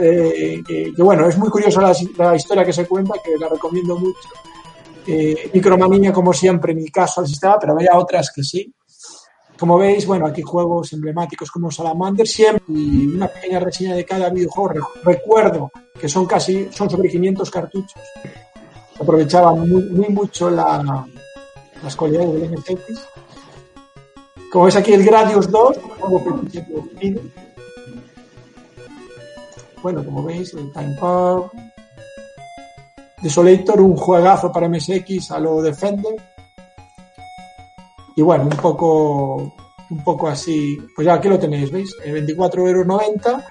[0.01, 3.49] Eh, que, que, bueno, es muy curiosa la, la historia que se cuenta, que la
[3.49, 4.29] recomiendo mucho.
[5.07, 8.73] Eh, micromanía, como siempre, en mi caso al sistema, pero había otras que sí.
[9.59, 14.29] Como veis, bueno, aquí juegos emblemáticos como Salamander, siempre, y una pequeña reseña de cada
[14.29, 14.69] videojuego.
[15.03, 18.01] Re- Recuerdo que son casi, son sobre 500 cartuchos.
[18.99, 21.05] Aprovechaban muy, muy mucho la,
[21.83, 23.05] las cualidades del MSX.
[24.51, 26.23] Como ves aquí el Gradius 2, un juego
[26.99, 27.21] que.
[29.85, 31.51] Bueno, como veis, el Time Pub.
[33.21, 36.15] Desolator, un juegazo para MSX a lo Defender.
[38.15, 39.53] Y bueno, un poco,
[39.91, 40.75] un poco así.
[40.95, 41.95] Pues ya aquí lo tenéis, ¿veis?
[42.03, 43.43] Eh, 24,90 euros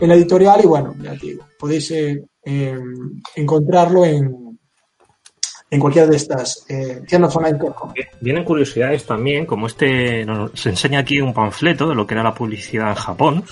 [0.00, 0.60] en la editorial.
[0.64, 2.80] Y bueno, ya te digo, podéis eh, eh,
[3.36, 4.58] encontrarlo en,
[5.70, 7.58] en cualquiera de estas eh, tiendas online.
[8.20, 12.34] Vienen curiosidades también, como este nos enseña aquí un panfleto de lo que era la
[12.34, 13.44] publicidad en Japón,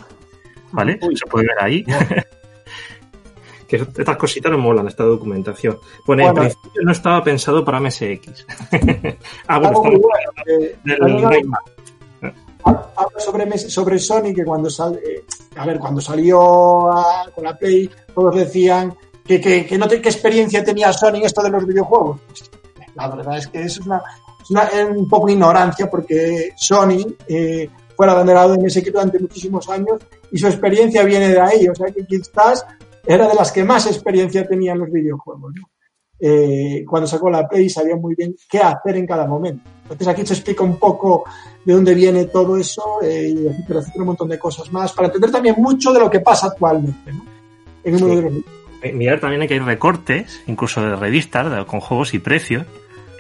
[0.75, 0.99] ¿vale?
[1.03, 1.17] Uy.
[1.17, 1.85] Se puede ver ahí.
[3.69, 5.79] que estas cositas nos molan, esta documentación.
[6.07, 6.49] Bueno, en Bueno.
[6.51, 8.47] principio no estaba pensado para MSX.
[9.49, 10.01] ah, bueno, estamos bueno,
[10.47, 11.49] eh, del
[12.67, 15.25] habla sobre, sobre Sony que cuando sal, eh,
[15.57, 20.01] a ver, cuando salió a- con la Play, todos decían que, que, que no te-
[20.01, 22.21] qué experiencia tenía Sony en esto de los videojuegos.
[22.95, 24.03] La verdad es que eso es una,
[24.43, 29.19] es una- es un poco ignorancia porque Sony eh, fue el abanderado de MSX durante
[29.19, 29.99] muchísimos años
[30.31, 31.69] y su experiencia viene de ahí.
[31.69, 32.65] O sea que quizás
[33.07, 35.53] era de las que más experiencia tenía en los videojuegos.
[35.55, 35.69] ¿no?
[36.21, 39.63] Eh, cuando sacó la Play sabía muy bien qué hacer en cada momento.
[39.83, 41.25] Entonces aquí se explica un poco
[41.65, 45.09] de dónde viene todo eso eh, y etcétera, etcétera, un montón de cosas más para
[45.09, 47.25] entender también mucho de lo que pasa actualmente ¿no?
[47.85, 48.23] en el mundo Sí.
[48.23, 48.45] de los
[48.83, 52.65] Eh, Mirar también que hay recortes, incluso de revistas, con juegos y precios.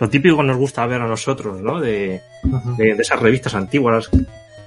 [0.00, 1.80] Lo típico que nos gusta ver a nosotros, ¿no?
[1.80, 2.20] De,
[2.76, 4.10] de, de esas revistas antiguas,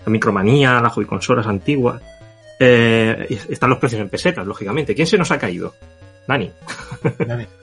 [0.08, 2.02] la Micromanía, las consolas antiguas.
[2.60, 4.96] Eh, están los precios en pesetas, lógicamente.
[4.96, 5.74] ¿Quién se nos ha caído?
[6.28, 6.52] Dani.
[7.20, 7.46] Dani.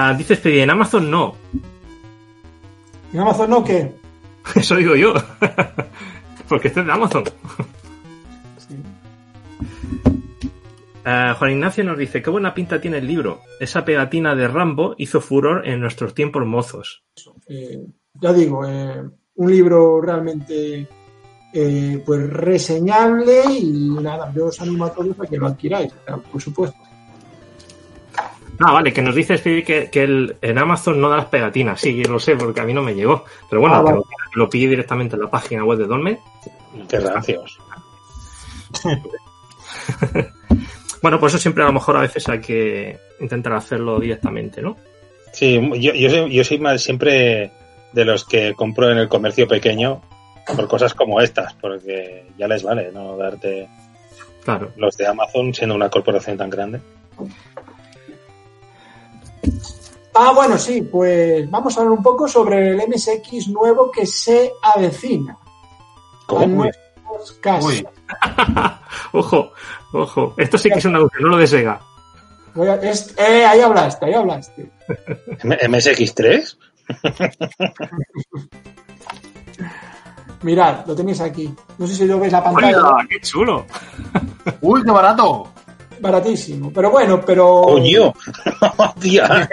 [0.00, 1.34] Ah, dices que en Amazon no.
[3.12, 3.90] En Amazon no, ¿qué?
[4.54, 5.12] Eso digo yo.
[6.48, 7.24] Porque este es de Amazon.
[11.04, 13.40] Ah, Juan Ignacio nos dice, qué buena pinta tiene el libro.
[13.58, 17.02] Esa pegatina de Rambo hizo furor en nuestros tiempos mozos.
[17.48, 19.02] Eh, ya digo, eh,
[19.36, 20.86] un libro realmente
[21.52, 25.92] eh, pues reseñable y nada, yo os animo a todos a que lo adquiráis,
[26.30, 26.78] por supuesto.
[28.60, 31.80] Ah, vale, que nos dice Speedy que, que el, en Amazon no da las pegatinas.
[31.80, 33.24] Sí, yo lo sé porque a mí no me llegó.
[33.48, 33.98] Pero bueno, Ah, vale.
[33.98, 36.18] lo, que lo pillé directamente en la página web de Dolme.
[36.88, 37.58] Qué rancios.
[41.00, 44.76] Bueno, por eso siempre a lo mejor a veces hay que intentar hacerlo directamente, ¿no?
[45.32, 47.52] Sí, yo, yo, soy, yo soy más siempre
[47.92, 50.02] de los que compro en el comercio pequeño
[50.54, 53.16] por cosas como estas, porque ya les vale, ¿no?
[53.16, 53.68] Darte
[54.44, 54.72] Claro.
[54.76, 56.80] los de Amazon siendo una corporación tan grande.
[60.14, 64.50] Ah, bueno, sí, pues vamos a hablar un poco sobre el MSX nuevo que se
[64.62, 65.36] avecina.
[66.26, 66.42] ¿Cómo?
[66.64, 67.72] A nuestros casos.
[67.72, 67.86] Uy.
[69.12, 69.52] Ojo,
[69.92, 70.34] ojo.
[70.36, 71.80] Esto sí que es un anuncio, no lo de Sega.
[72.54, 74.70] Voy a- es- eh, ahí hablaste, ahí hablaste.
[75.44, 76.56] M- ¿MSX3?
[80.42, 81.52] Mirad, lo tenéis aquí.
[81.78, 82.78] No sé si lo veis la pantalla.
[82.78, 83.06] ¡Hola!
[83.08, 83.64] ¡Qué chulo!
[84.60, 85.48] ¡Uy, qué barato!
[86.00, 86.70] Baratísimo.
[86.72, 87.62] Pero bueno, pero.
[87.62, 88.12] ¡Coño!
[89.00, 89.48] ¡Tía!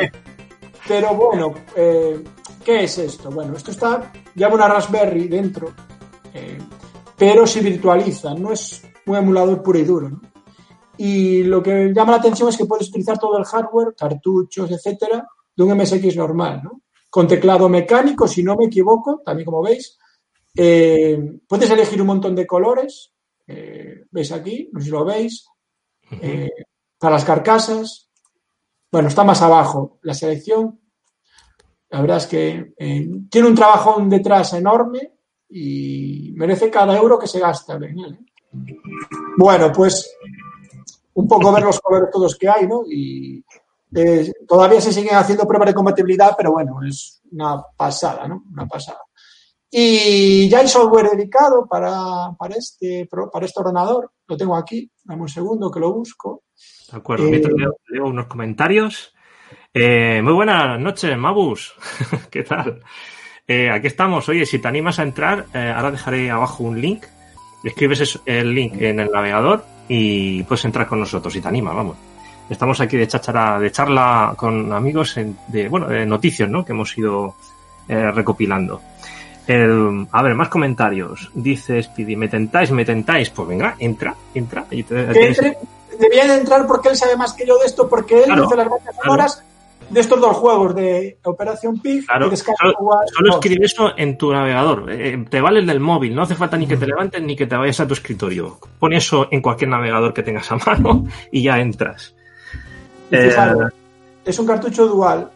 [0.88, 2.24] Pero bueno, eh,
[2.64, 3.32] ¿qué es esto?
[3.32, 5.74] Bueno, esto está, lleva una Raspberry dentro,
[6.32, 6.60] eh,
[7.18, 10.10] pero se virtualiza, no es un emulador puro y duro.
[10.10, 10.22] ¿no?
[10.98, 15.28] Y lo que llama la atención es que puedes utilizar todo el hardware, cartuchos, etcétera,
[15.56, 16.82] de un MSX normal, ¿no?
[17.16, 19.98] Con teclado mecánico, si no me equivoco, también como veis.
[20.54, 23.14] Eh, puedes elegir un montón de colores,
[23.48, 25.48] eh, veis aquí, no sé si lo veis,
[26.12, 26.50] eh,
[27.00, 28.10] para las carcasas.
[28.92, 30.78] Bueno, está más abajo la selección.
[31.88, 35.14] La verdad es que eh, tiene un trabajo detrás enorme
[35.48, 38.20] y merece cada euro que se gasta en él.
[39.38, 40.18] Bueno, pues
[41.14, 42.84] un poco ver los colores todos que hay, ¿no?
[42.86, 43.42] Y
[43.94, 48.44] eh, todavía se siguen haciendo pruebas de compatibilidad, pero bueno, es una pasada, ¿no?
[48.52, 49.00] Una pasada.
[49.70, 54.12] Y ya hay software dedicado para, para, este, pro- para este ordenador.
[54.28, 54.90] Lo tengo aquí.
[55.04, 56.44] Dame un segundo que lo busco.
[56.92, 59.14] De acuerdo, Eh, mientras leo, leo unos comentarios.
[59.74, 61.74] Eh, muy buenas noches, Mabus.
[62.32, 62.82] ¿Qué tal?
[63.46, 64.30] Eh, aquí estamos.
[64.30, 67.04] Oye, si te animas a entrar, eh, ahora dejaré abajo un link.
[67.64, 71.76] Escribes es- el link en el navegador y puedes entrar con nosotros si te animas,
[71.76, 71.98] vamos.
[72.50, 76.64] Estamos aquí de cháchara, de charla con amigos en- de, bueno, de noticias, ¿no?
[76.64, 77.36] Que hemos ido
[77.88, 78.82] eh, recopilando.
[79.48, 81.30] El- a ver, más comentarios.
[81.34, 83.30] Dice Speedy, ¿me tentáis, me tentáis?
[83.30, 84.66] Pues venga, entra, entra.
[84.72, 85.58] Y te- entre-
[86.00, 88.56] debía de entrar porque él sabe más que yo de esto, porque él Claro, hizo
[88.56, 89.44] las bandas sonoras
[89.90, 92.74] de estos dos juegos, de Operación Pig Claro, y solo,
[93.14, 93.36] solo 2.
[93.36, 94.92] escribe eso en tu navegador.
[94.92, 97.46] Eh, te vale el del móvil, no hace falta ni que te levantes ni que
[97.46, 98.58] te vayas a tu escritorio.
[98.80, 102.15] Pon eso en cualquier navegador que tengas a mano y ya entras.
[103.12, 103.30] Eh,
[104.26, 105.30] es un cartucho dual.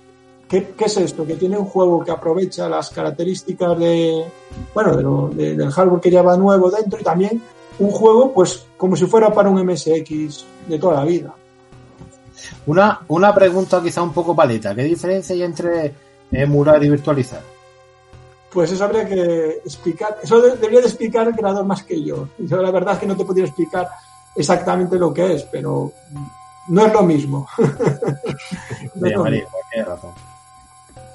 [0.47, 1.25] ¿Qué, qué es esto?
[1.25, 4.25] Que tiene un juego que aprovecha las características de,
[4.73, 7.41] bueno, de lo- de- del hardware que lleva nuevo dentro y también
[7.77, 11.33] un juego, pues, como si fuera para un MSX de toda la vida.
[12.65, 14.73] Una, una pregunta quizá un poco paleta.
[14.73, 15.93] ¿Qué diferencia hay entre
[16.31, 17.41] emular y virtualizar?
[18.51, 20.17] Pues eso habría que explicar.
[20.23, 22.27] Eso de- debería de explicar el creador más que yo.
[22.39, 23.87] Yo la verdad es que no te podría explicar
[24.35, 25.91] exactamente lo que es, pero
[26.69, 27.47] no es lo mismo.
[28.95, 29.49] No es lo mismo.
[29.85, 30.11] razón.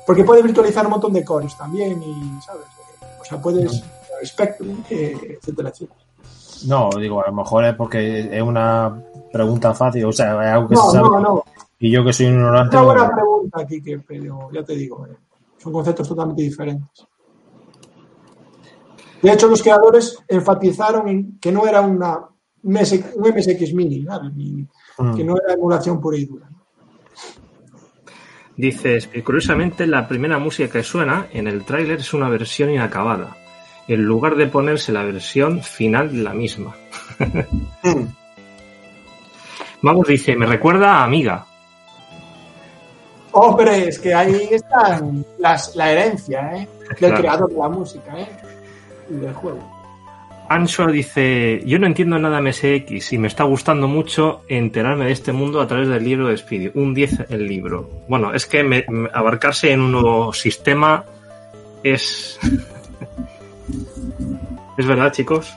[0.07, 2.67] Porque puede virtualizar un montón de cores también y, ¿sabes?
[3.21, 3.83] O sea, puedes...
[4.25, 5.99] Spectrum, eh, etcétera, etcétera.
[6.67, 10.69] No, digo, a lo mejor es porque es una pregunta fácil, o sea, es algo
[10.69, 11.09] que No, se sabe.
[11.09, 11.45] no, no.
[11.79, 12.77] Y yo que soy un ignorante.
[12.77, 15.17] Una no- buena pregunta, Kike, pero ya te digo, eh,
[15.59, 17.07] son conceptos totalmente diferentes.
[19.21, 22.21] De hecho, los creadores enfatizaron en que no era una
[22.63, 24.33] MS un MSX Mini, ¿sabes?
[24.35, 24.67] Ni-
[24.99, 25.17] Mm.
[25.17, 26.49] que no era emulación pura y dura.
[28.57, 33.37] Dices, curiosamente la primera música que suena en el tráiler es una versión inacabada,
[33.89, 36.75] en lugar de ponerse la versión final de la misma.
[39.83, 41.45] Vamos, dice, me recuerda a Amiga.
[43.33, 45.03] Hombre, es que ahí está
[45.75, 46.69] la herencia ¿eh?
[46.89, 47.17] del Claro.
[47.17, 48.29] creador de la música ¿eh?
[49.11, 49.74] y del juego.
[50.55, 55.11] Ancho dice, yo no entiendo nada de MSX y me está gustando mucho enterarme de
[55.11, 56.71] este mundo a través del libro de Speedy.
[56.75, 57.91] Un 10 el libro.
[58.07, 61.05] Bueno, es que abarcarse en un nuevo sistema
[61.83, 62.39] es...
[64.79, 65.53] es verdad, chicos.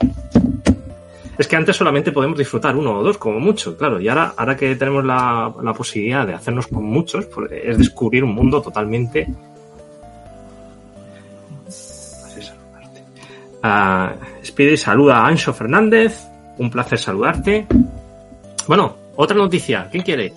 [1.38, 4.00] Es que antes solamente podemos disfrutar uno o dos, como mucho, claro.
[4.00, 8.24] Y ahora, ahora que tenemos la, la posibilidad de hacernos con muchos, pues es descubrir
[8.24, 9.28] un mundo totalmente...
[14.44, 16.26] Speedy saluda a Ancho Fernández.
[16.58, 17.66] Un placer saludarte.
[18.66, 19.88] Bueno, otra noticia.
[19.90, 20.32] ¿Quién quiere?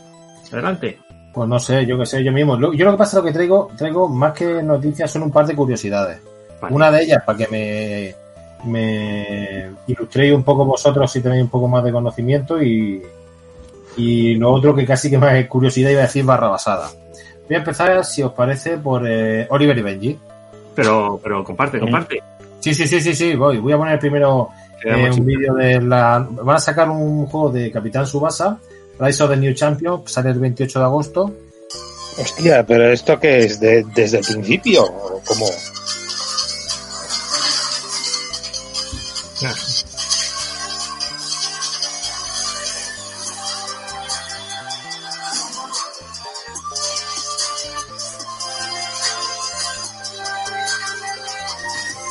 [0.52, 1.00] Adelante.
[1.34, 2.60] Pues no sé, yo qué sé, yo mismo.
[2.74, 5.46] Yo lo que pasa es lo que traigo, traigo más que noticias son un par
[5.48, 6.22] de curiosidades.
[6.62, 6.76] Vale.
[6.76, 11.68] Una de ellas para que me, me ilustréis un poco vosotros si tenéis un poco
[11.68, 13.02] más de conocimiento y,
[13.98, 16.90] y lo otro que casi que más es curiosidad iba a decir barra basada.
[17.48, 20.20] Voy a empezar, si os parece, por eh, Oliver y Benji.
[20.76, 22.22] Pero, pero comparte, comparte.
[22.62, 23.58] Sí, sí, sí, sí, sí, voy.
[23.58, 24.50] Voy a poner primero
[24.86, 26.20] eh, un vídeo de la...
[26.20, 28.60] Van a sacar un juego de Capitán Subasa,
[29.00, 31.36] Rise of the New Champion, sale el 28 de agosto.
[32.18, 35.46] Hostia, pero esto que es de, desde el principio, ¿o ¿cómo?
[39.44, 39.71] Ah.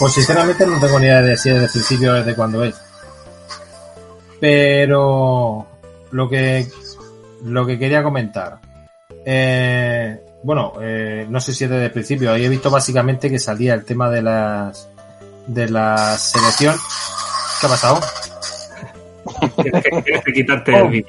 [0.00, 2.74] Pues sinceramente no tengo ni idea de si es del principio o desde cuándo es.
[4.40, 5.66] Pero
[6.10, 6.66] lo que
[7.44, 8.60] lo que quería comentar.
[9.26, 12.32] Eh, bueno, eh, no sé si es desde el principio.
[12.32, 14.88] Ahí he visto básicamente que salía el tema de las
[15.46, 16.76] de la selección.
[17.60, 18.00] ¿Qué ha pasado?
[19.62, 19.84] Tienes
[20.24, 20.86] que, quitarte Oh.
[20.86, 21.08] el vídeo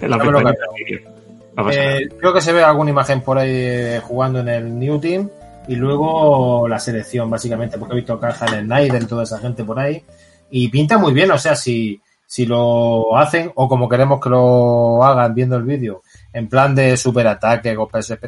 [0.00, 0.08] ya.
[0.08, 1.08] La del vídeo.
[1.56, 1.70] No.
[1.70, 5.30] Eh, creo que se ve alguna imagen por ahí eh, jugando en el New Team
[5.68, 9.64] y luego la selección, básicamente, porque he visto caja el Snyder y toda esa gente
[9.64, 10.02] por ahí.
[10.50, 15.02] Y pinta muy bien, o sea, si, si lo hacen o como queremos que lo
[15.04, 17.76] hagan viendo el vídeo, en plan de superataque,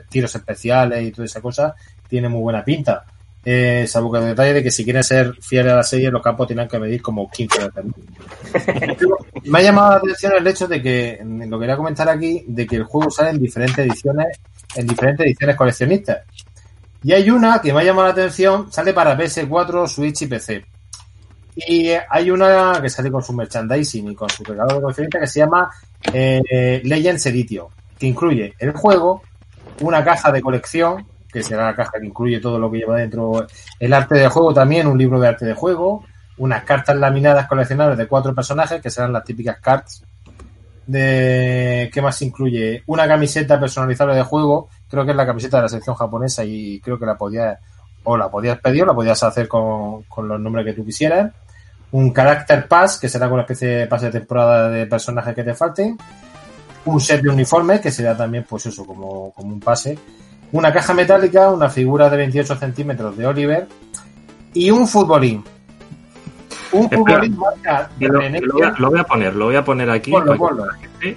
[0.09, 1.75] tiros especiales y toda esa cosa,
[2.09, 3.05] tiene muy buena pinta.
[3.47, 6.23] Eh, salvo que el detalle de que si quieren ser fieles a la serie, los
[6.23, 7.85] campos tienen que medir como 15 veces.
[9.45, 12.77] Me ha llamado la atención el hecho de que, lo quería comentar aquí, de que
[12.77, 14.39] el juego sale en diferentes ediciones,
[14.77, 16.23] en diferentes ediciones coleccionistas.
[17.05, 20.65] Y hay una que me ha llamado la atención, sale para PS4, Switch y PC.
[21.55, 25.27] Y hay una que sale con su merchandising y con su regalo de coleccionista que
[25.27, 25.71] se llama
[26.13, 27.67] eh, Legends Edition,
[27.99, 29.23] que incluye el juego,
[29.81, 33.47] una caja de colección, que será la caja que incluye todo lo que lleva dentro
[33.79, 36.05] el arte del juego también, un libro de arte de juego,
[36.39, 40.05] unas cartas laminadas coleccionables de cuatro personajes, que serán las típicas cards.
[40.87, 42.83] De ¿qué más incluye?
[42.87, 46.81] Una camiseta personalizable de juego, creo que es la camiseta de la selección japonesa y
[46.81, 47.59] creo que la podías
[48.05, 51.33] o la podías pedir o la podías hacer con, con los nombres que tú quisieras.
[51.93, 55.45] Un character pass, que será con una especie de pase de temporada de personajes que
[55.45, 55.97] te falten.
[56.87, 59.99] Un set de uniformes, que será también, pues eso, como, como un pase.
[60.53, 63.67] Una caja metálica, una figura de 28 centímetros de Oliver
[64.53, 65.43] y un futbolín.
[66.73, 66.99] Un Espera.
[67.03, 69.91] futbolín marca de Lo, lo voy a, lo voy a poner, lo voy a poner
[69.91, 70.11] aquí.
[70.11, 70.67] Ponlo, para que ponlo.
[70.67, 71.17] la gente-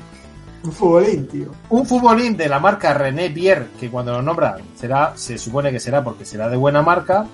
[0.67, 1.51] Un futbolín, tío.
[1.69, 5.80] un futbolín de la marca René Bier, que cuando lo nombra será, se supone que
[5.80, 7.25] será porque será de buena marca,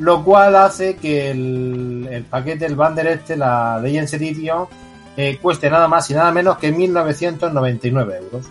[0.00, 4.66] lo cual hace que el, el paquete, el bander este, la Legends Edition,
[5.14, 8.46] eh, cueste nada más y nada menos que 1.999 euros.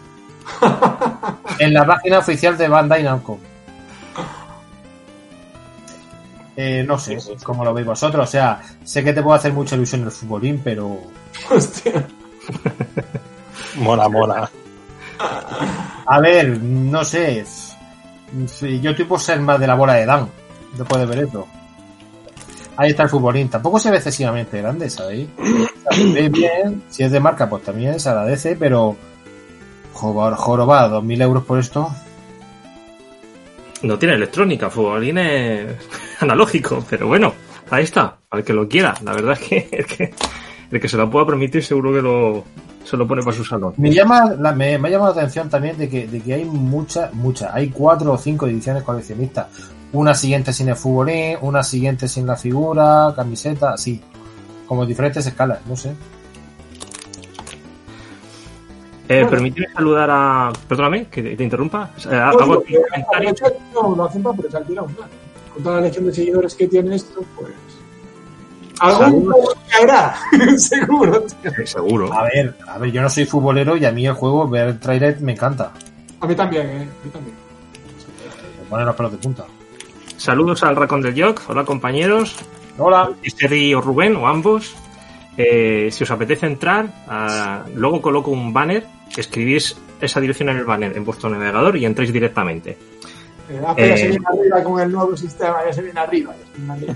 [1.60, 3.40] en la página oficial de Bandai Namco.
[6.56, 9.76] Eh, no sé cómo lo veis vosotros, o sea, sé que te puede hacer mucha
[9.76, 11.00] ilusión el futbolín, pero
[11.50, 12.06] Hostia.
[13.76, 14.50] Mola, mola.
[16.06, 17.46] A ver, no sé.
[17.46, 20.30] Sí, Yo estoy por ser más de la bola de Dan.
[20.78, 21.48] Después de ver esto.
[22.78, 23.50] Ahí está el futbolín.
[23.50, 25.28] Tampoco se ve excesivamente grande, ¿sabéis?
[25.38, 26.84] O sea, se ve bien.
[26.90, 28.98] Si es de marca, pues también se agradece, pero
[29.94, 31.90] Joder, jorobada, 2.000 euros por esto.
[33.84, 35.68] No tiene electrónica, futbolín es
[36.20, 37.34] analógico, pero bueno,
[37.70, 38.96] ahí está, al que lo quiera.
[39.04, 40.14] La verdad es que el que,
[40.72, 42.44] el que se lo pueda permitir seguro que lo,
[42.84, 43.74] se lo pone para su salón.
[43.78, 46.46] Me llama, la- me, me ha llamado la atención también de que, de que hay
[46.46, 49.48] muchas, muchas, hay cuatro o cinco ediciones coleccionistas.
[49.94, 54.02] Una siguiente sin el futbolín, una siguiente sin la figura, camiseta, así.
[54.68, 55.90] Como diferentes escalas, no sé.
[59.10, 59.30] Eh, Bueno.
[59.30, 60.54] permíteme saludar a.
[60.68, 61.90] Perdóname, que te, te interrumpa.
[61.98, 63.34] Eh, Pues, hago lo comentario.
[63.74, 64.38] No, hacen para.
[65.54, 67.52] Con toda la legión de seguidores que tiene esto, pues.
[68.80, 69.34] Algún
[69.70, 70.16] caerá,
[70.58, 71.22] seguro.
[71.42, 71.52] tío.
[71.66, 72.12] Seguro.
[72.14, 74.80] A ver, a ver, yo no soy futbolero y a mí el juego, ver el
[74.80, 75.72] trailer me encanta.
[76.20, 76.82] A mí también, ¿eh?
[77.02, 77.36] A mí también.
[78.62, 79.46] Me pone los pelos de punta.
[80.18, 81.42] Saludos al Racón del Jock.
[81.50, 82.36] Hola, compañeros.
[82.78, 83.12] Hola.
[83.22, 84.74] Esteri o Rubén, o ambos.
[85.38, 86.88] Eh, si os apetece entrar,
[87.76, 88.86] luego coloco un banner,
[89.18, 92.78] escribís esa dirección en el banner en vuestro navegador y entráis directamente.
[93.50, 96.34] Eh, Apple ya se viene arriba con el nuevo sistema, ya se viene arriba.
[96.34, 96.96] ya se viene arriba.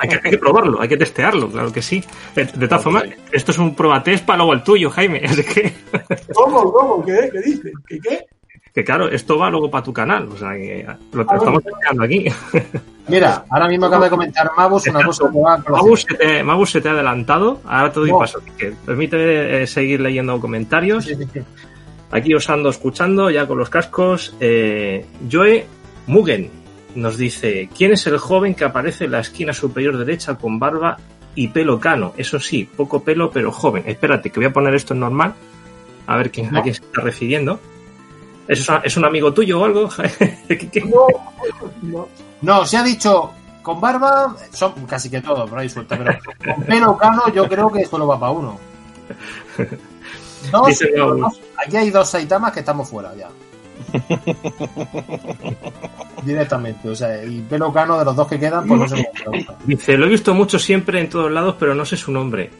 [0.00, 2.04] Hay que, hay que probarlo, hay que testearlo, claro que sí.
[2.34, 5.22] De, de todas formas, esto es un prueba test para luego el tuyo, Jaime.
[5.28, 5.72] Así que,
[6.34, 6.72] ¿Cómo?
[6.72, 7.04] ¿Cómo?
[7.04, 7.28] ¿Qué?
[7.32, 7.72] ¿Qué dices?
[7.88, 8.26] ¿Qué qué?
[8.74, 10.28] que claro, esto va luego para tu canal.
[10.28, 11.76] O sea, que lo Ah, estamos bueno.
[11.78, 12.26] testeando aquí.
[13.08, 15.58] Mira, ahora mismo acaba de comentar Mabus una cosa que va.
[15.68, 17.60] Mabus se, te, Mabus se te ha adelantado.
[17.64, 18.18] Ahora te doy No.
[18.20, 18.40] paso.
[18.56, 21.06] Que permíteme eh, seguir leyendo comentarios.
[21.06, 21.40] Sí, sí, sí.
[22.12, 24.36] Aquí os ando escuchando ya con los cascos.
[24.38, 25.66] Eh, Joe
[26.08, 26.50] Mugen
[26.96, 30.96] nos dice: ¿Quién es el joven que aparece en la esquina superior derecha con barba
[31.36, 32.12] y pelo cano?
[32.16, 33.84] Eso sí, poco pelo, pero joven.
[33.86, 35.34] Espérate, que voy a poner esto en normal.
[36.06, 37.60] A ver quién, a quién se está refiriendo.
[38.48, 39.88] ¿Es, un- ¿Es un amigo tuyo o algo?
[40.84, 41.06] No,
[41.82, 42.08] no.
[42.40, 43.30] No, se ha dicho
[43.62, 46.18] con barba, son casi que todos, por ahí suelta, pero
[46.54, 48.58] con pelo cano yo creo que solo va para uno.
[50.52, 51.20] Dos, Dice Mabus.
[51.20, 53.28] dos- aquí hay dos Saitamas que estamos fuera ya.
[56.24, 59.46] Directamente, o sea, y pelo cano de los dos que quedan, pues no se me.
[59.64, 62.50] Dice: Lo he visto mucho siempre en todos lados, pero no sé su nombre.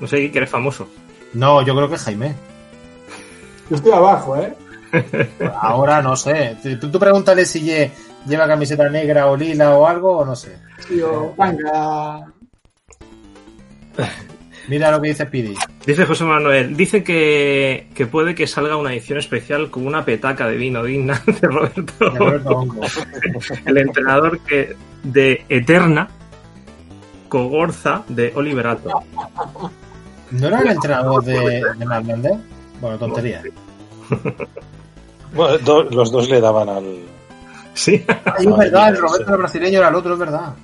[0.00, 0.88] No sé que eres famoso.
[1.34, 2.34] No, yo creo que es Jaime.
[3.68, 4.54] Yo estoy abajo, ¿eh?
[5.60, 6.56] Ahora no sé.
[6.80, 7.90] Tú, tú pregúntale si lle-
[8.26, 10.56] lleva camiseta negra o lila o algo, o no sé.
[10.88, 12.26] Tío, venga.
[14.68, 15.54] Mira lo que dice Speedy.
[15.86, 20.46] Dice José Manuel, dice que, que puede que salga una edición especial con una petaca
[20.46, 22.80] de vino digna de Roberto, De Roberto Hongo.
[23.66, 26.08] el entrenador que de Eterna,
[27.28, 28.90] Cogorza de Oliverato.
[30.32, 32.34] ¿No era el entrenador de, de Marlander?
[32.80, 33.42] Bueno, tontería.
[35.34, 36.84] Bueno, do- los dos le daban al.
[37.74, 40.54] Sí, Ay, es verdad, el Roberto el brasileño era el otro, es verdad.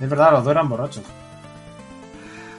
[0.00, 1.04] Es verdad, los dos eran borrachos.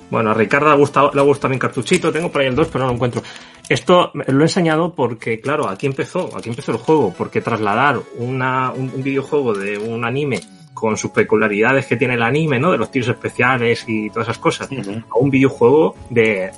[0.09, 2.55] Bueno, a Ricardo le ha gustado, le ha gustado mi cartuchito, tengo por ahí el
[2.55, 3.21] 2, pero no lo encuentro.
[3.67, 8.71] Esto lo he enseñado porque, claro, aquí empezó, aquí empezó el juego, porque trasladar una,
[8.71, 10.39] un, un videojuego de un anime
[10.77, 12.71] con sus peculiaridades que tiene el anime, ¿no?
[12.71, 16.51] De los tiros especiales y todas esas cosas, a un videojuego de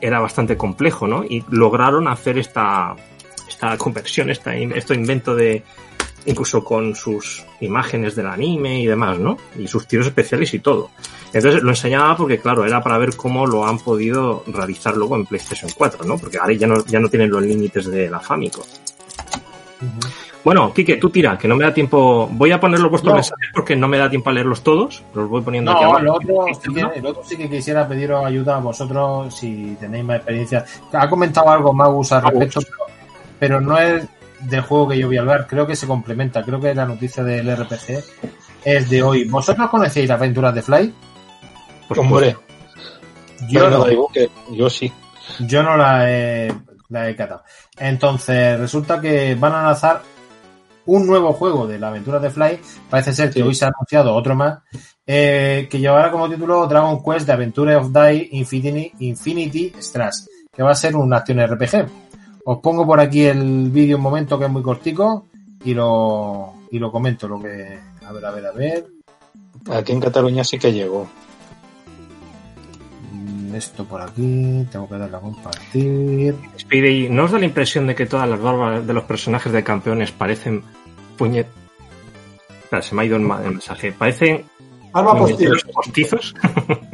[0.00, 1.22] era bastante complejo, ¿no?
[1.22, 2.96] Y lograron hacer esta
[3.46, 5.62] esta conversión, esta este invento de
[6.26, 9.36] incluso con sus imágenes del anime y demás, ¿no?
[9.58, 10.90] Y sus tiros especiales y todo.
[11.32, 15.26] Entonces lo enseñaba porque, claro, era para ver cómo lo han podido realizar luego en
[15.26, 16.18] PlayStation 4, ¿no?
[16.18, 18.64] Porque ahora ya no, ya no tienen los límites de la Famicom.
[20.44, 22.28] Bueno, Kike, tú tira, que no me da tiempo.
[22.32, 23.16] Voy a poner los vuestros No.
[23.16, 25.02] mensajes porque no me da tiempo a leerlos todos.
[25.14, 26.00] Los voy poniendo aquí No, abajo.
[26.00, 30.04] el otro, sí que, el otro sí que quisiera pediros ayuda a vosotros si tenéis
[30.04, 30.64] más experiencia.
[30.92, 32.76] Ha comentado algo Magus al respecto, pero,
[33.38, 34.04] pero no es
[34.48, 35.46] del juego que yo voy a hablar.
[35.46, 36.42] Creo que se complementa.
[36.42, 38.02] Creo que la noticia del RPG
[38.64, 39.24] es de hoy.
[39.24, 40.94] ¿Vosotros conocéis las aventuras de Fly?
[41.88, 42.36] Por Hombre,
[43.48, 43.84] Yo no.
[43.84, 44.92] digo que yo sí.
[45.40, 46.52] Yo no la he,
[46.88, 47.42] la he catado.
[47.78, 50.02] Entonces, resulta que van a lanzar
[50.86, 52.60] un nuevo juego de la aventura de Fly.
[52.90, 53.42] Parece ser que Sí.
[53.42, 54.58] hoy se ha anunciado otro más.
[55.04, 60.18] eh, que llevará como título Dragon Quest The Adventure of Die Infinity, Infinity Strash.
[60.54, 61.86] Que va a ser una acción RPG.
[62.44, 65.26] Os pongo por aquí el vídeo un momento que es muy cortico.
[65.64, 67.28] Y lo, y lo comento.
[67.28, 67.78] Lo que.
[68.04, 68.86] A ver, a ver, a ver.
[69.70, 71.08] Aquí en Cataluña sí que llegó.
[73.12, 74.66] Mm, Esto por aquí.
[74.72, 76.34] Tengo que darle a compartir.
[76.58, 79.62] Speedy, ¿no os da la impresión de que todas las barbas de los personajes de
[79.62, 80.62] campeones parecen
[81.16, 81.46] puñet...
[82.64, 83.92] Espera, se me ha ido el, mensaje.
[83.92, 84.44] Parecen
[84.92, 86.34] puñeteros postizos.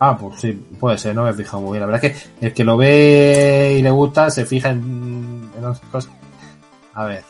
[0.00, 1.80] Ah, pues sí, puede ser, no me he fijado muy bien.
[1.80, 5.64] La verdad es que el que lo ve y le gusta se fija en, en
[5.64, 6.12] otras cosas.
[6.94, 7.22] A ver,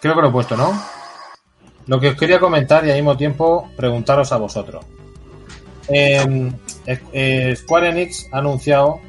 [0.00, 0.72] creo que lo he puesto, ¿no?
[1.86, 4.84] Lo que os quería comentar y al mismo tiempo preguntaros a vosotros.
[5.88, 6.52] Eh,
[7.12, 9.00] eh, Square Enix ha anunciado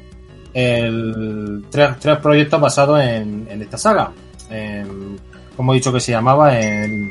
[0.52, 4.12] tres, proyectos basados en, esta saga.
[4.50, 5.18] En,
[5.56, 7.10] como he dicho que se llamaba en,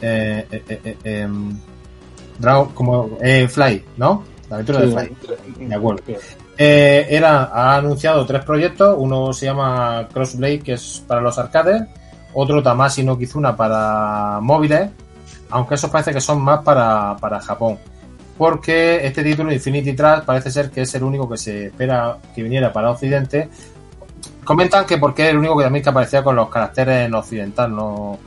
[0.00, 1.58] eh, eh, eh, em,
[2.38, 4.24] Dragon, como Fly, ¿no?
[4.52, 6.02] La aventura de acuerdo.
[6.58, 8.94] Eh, era, ha anunciado tres proyectos.
[8.98, 11.84] Uno se llama Crossblade, que es para los arcades.
[12.34, 14.90] Otro Tamashii no Kizuna para móviles.
[15.48, 17.78] Aunque esos parece que son más para, para Japón.
[18.36, 22.42] Porque este título, Infinity Trust, parece ser que es el único que se espera que
[22.42, 23.48] viniera para Occidente.
[24.44, 27.74] Comentan que porque es el único que también que aparecía con los caracteres en occidental,
[27.74, 28.18] no,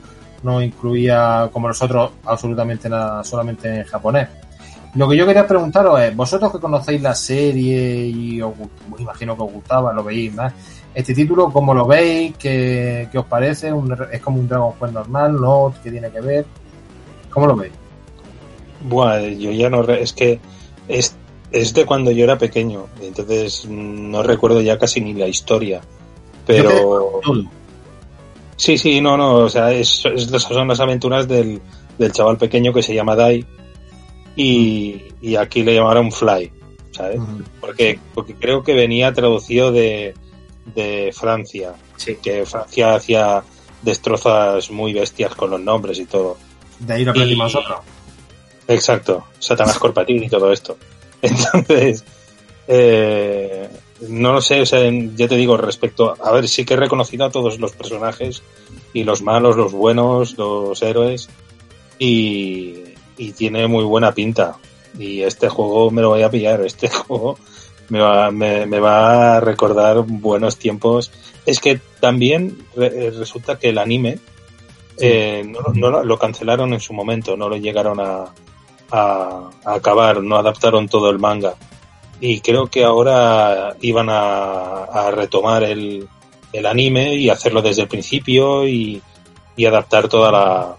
[0.42, 4.28] no incluía como nosotros absolutamente nada, solamente en japonés.
[4.96, 8.52] Lo que yo quería preguntaros es, vosotros que conocéis la serie y os,
[8.98, 10.52] imagino que os gustaba, lo veis más,
[10.94, 12.34] este título, ¿cómo lo veis?
[12.38, 13.72] ¿Qué, qué os parece?
[14.12, 15.34] ¿Es como un Dragon Quest normal?
[15.40, 15.74] ¿No?
[15.82, 16.46] ¿Qué tiene que ver?
[17.30, 17.72] ¿Cómo lo veis?
[18.88, 19.82] Buah, yo ya no.
[19.82, 20.40] Es que
[20.88, 21.14] es,
[21.50, 22.86] es de cuando yo era pequeño.
[23.02, 25.82] Entonces no recuerdo ya casi ni la historia.
[26.46, 27.20] Pero.
[28.56, 29.34] Sí, sí, no, no.
[29.34, 31.60] O sea, es, es- son las aventuras del,
[31.98, 33.44] del chaval pequeño que se llama Dai.
[34.36, 36.52] Y, y aquí le llamaron Fly.
[36.92, 37.20] ¿Sabes?
[37.60, 40.14] Porque, porque creo que venía traducido de,
[40.74, 41.74] de Francia.
[41.96, 42.16] Sí.
[42.22, 43.42] Que Francia hacía
[43.82, 46.36] destrozas muy bestias con los nombres y todo.
[46.78, 47.80] De ahí lo aprendimos Y- nosotros.
[48.68, 50.76] Exacto, Satanás Corpatín y todo esto.
[51.22, 52.04] Entonces,
[52.66, 53.68] eh,
[54.08, 54.80] no lo sé, o sea,
[55.14, 58.42] ya te digo, respecto, a ver, sí que he reconocido a todos los personajes,
[58.92, 61.28] y los malos, los buenos, los héroes,
[61.98, 62.74] y,
[63.16, 64.56] y tiene muy buena pinta.
[64.98, 67.38] Y este juego me lo voy a pillar, este juego
[67.88, 71.10] me va, me, me va a recordar buenos tiempos.
[71.44, 74.18] Es que también re- resulta que el anime
[74.98, 78.24] eh, no, lo- no lo- lo cancelaron en su momento, no lo llegaron a,
[78.90, 81.54] a, a acabar, no adaptaron todo el manga.
[82.20, 86.08] Y creo que ahora iban a, a retomar el,
[86.52, 89.02] el anime y hacerlo desde el principio y,
[89.54, 90.76] y adaptar toda la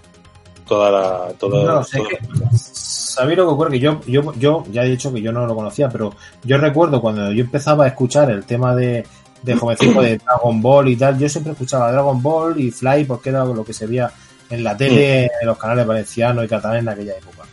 [0.68, 2.20] toda la toda, No, sé todo- que,
[2.57, 3.72] ¿Sabéis lo que ocurre?
[3.72, 6.13] Que yo, yo, yo ya he dicho que yo no lo conocía, pero
[6.43, 9.05] yo recuerdo cuando yo empezaba a escuchar el tema de,
[9.41, 13.30] de jovencito de Dragon Ball y tal, yo siempre escuchaba Dragon Ball y Fly porque
[13.30, 14.11] era lo que se veía
[14.49, 17.43] en la tele, en los canales valencianos y catalanes en aquella época.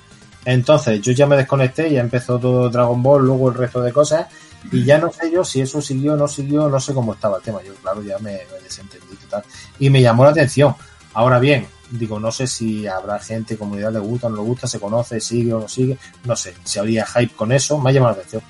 [0.45, 4.27] Entonces yo ya me desconecté, ya empezó todo Dragon Ball, luego el resto de cosas,
[4.71, 7.39] y ya no sé yo si eso siguió o no siguió, no sé cómo estaba
[7.39, 7.63] el tema.
[7.63, 9.43] Yo, claro, ya me, me desentendí y tal.
[9.79, 10.75] Y me llamó la atención.
[11.15, 14.81] Ahora bien, digo, no sé si habrá gente, comunidad le gusta, no le gusta, se
[14.81, 18.15] conoce, sigue o no sigue, no sé, si habría hype con eso, me ha llamado
[18.17, 18.43] la atención.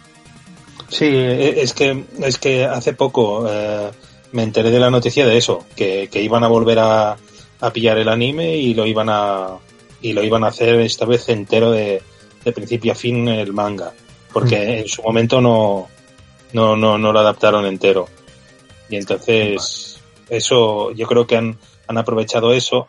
[0.88, 3.90] Sí, e- es que es que hace poco eh,
[4.32, 7.16] me enteré de la noticia de eso, que, que iban a volver a,
[7.60, 9.58] a pillar el anime y lo iban a
[10.00, 12.02] y lo iban a hacer esta vez entero de,
[12.44, 13.92] de principio a fin el manga,
[14.32, 15.88] porque en su momento no
[16.52, 18.06] no no no lo adaptaron entero.
[18.90, 22.88] Y entonces eso yo creo que han han aprovechado eso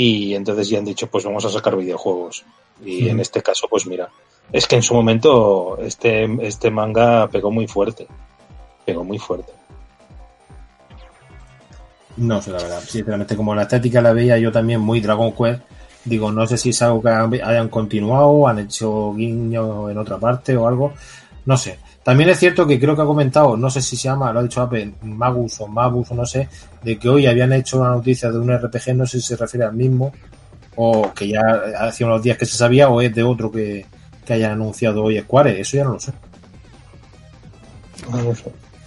[0.00, 2.44] y entonces ya han dicho pues vamos a sacar videojuegos
[2.84, 4.08] y en este caso pues mira
[4.52, 8.06] es que en su momento este, este manga pegó muy fuerte.
[8.84, 9.52] Pegó muy fuerte.
[12.16, 12.80] No sé, la verdad.
[12.80, 15.62] Sinceramente, como la estética la veía yo también muy Dragon Quest,
[16.04, 20.56] digo, no sé si es algo que hayan continuado, han hecho guiño en otra parte
[20.56, 20.92] o algo.
[21.46, 21.78] No sé.
[22.02, 24.42] También es cierto que creo que ha comentado, no sé si se llama, lo ha
[24.42, 26.48] dicho Apple, Magus o Magus o no sé,
[26.82, 29.66] de que hoy habían hecho una noticia de un RPG, no sé si se refiere
[29.66, 30.12] al mismo,
[30.76, 31.40] o que ya
[31.78, 33.84] hacía unos días que se sabía, o es de otro que,
[34.24, 36.12] que hayan anunciado hoy Square, eso ya no lo sé.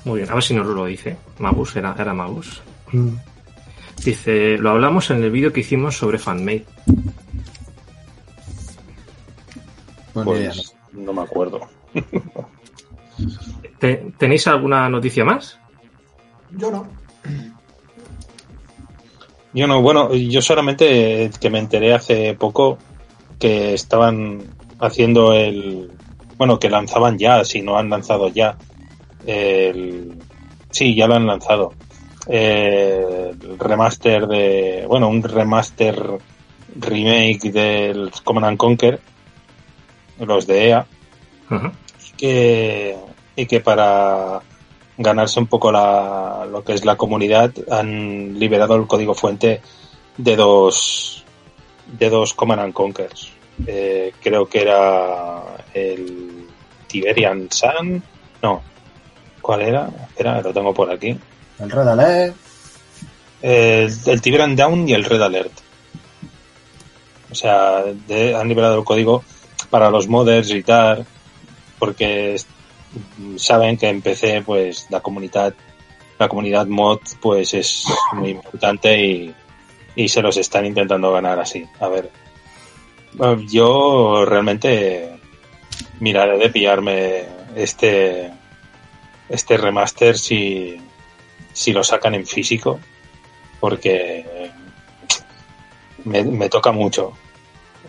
[0.05, 1.15] Muy bien, a ver si nos lo dice.
[1.37, 2.61] Magus, era, era Magus.
[2.91, 3.15] Mm.
[4.03, 6.65] Dice, lo hablamos en el vídeo que hicimos sobre fanmade.
[10.13, 10.55] Pues ni idea, no.
[10.55, 11.61] Pues no me acuerdo.
[13.79, 15.59] Te- ¿Tenéis alguna noticia más?
[16.51, 16.87] Yo no.
[19.53, 22.77] Yo no, bueno, yo solamente que me enteré hace poco
[23.39, 24.41] que estaban
[24.79, 25.91] haciendo el.
[26.37, 28.57] Bueno, que lanzaban ya, si no han lanzado ya.
[29.25, 30.13] El,
[30.71, 31.73] sí, ya lo han lanzado.
[32.27, 34.85] Eh, el remaster de.
[34.87, 36.01] Bueno, un remaster
[36.79, 38.99] remake del Command and Conquer.
[40.19, 40.85] Los de EA.
[42.27, 42.95] Que
[43.35, 44.39] y que para
[44.97, 49.59] ganarse un poco la, lo que es la comunidad han liberado el código fuente
[50.15, 51.25] de dos
[51.99, 53.29] de dos Command and Conquers.
[53.67, 55.41] Eh, creo que era
[55.73, 56.47] el
[56.87, 58.01] Tiberian Sun.
[58.41, 58.61] No.
[59.41, 59.89] ¿Cuál era?
[60.07, 61.17] Espera, lo tengo por aquí.
[61.59, 62.35] El Red Alert,
[63.41, 65.51] El, el Tiberian Down y el Red Alert.
[67.31, 69.23] O sea, de- han liberado el código
[69.69, 71.05] para los modders y tal,
[71.83, 72.37] porque
[73.35, 75.53] saben que en PC pues la comunidad
[76.17, 79.35] la comunidad mod pues es muy importante y,
[79.93, 81.65] y se los están intentando ganar así.
[81.81, 82.09] A ver,
[83.49, 85.09] yo realmente
[85.99, 88.31] miraré de pillarme este
[89.27, 90.77] este remaster si
[91.51, 92.79] si lo sacan en físico
[93.59, 94.51] porque
[96.05, 97.11] me, me toca mucho.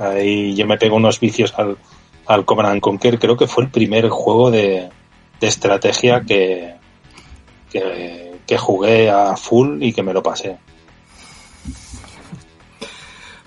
[0.00, 1.78] Ahí yo me pego unos vicios al,
[2.26, 3.18] al Command and Conquer.
[3.18, 4.88] Creo que fue el primer juego de,
[5.40, 6.74] de estrategia que,
[7.70, 10.58] que, que jugué a full y que me lo pasé.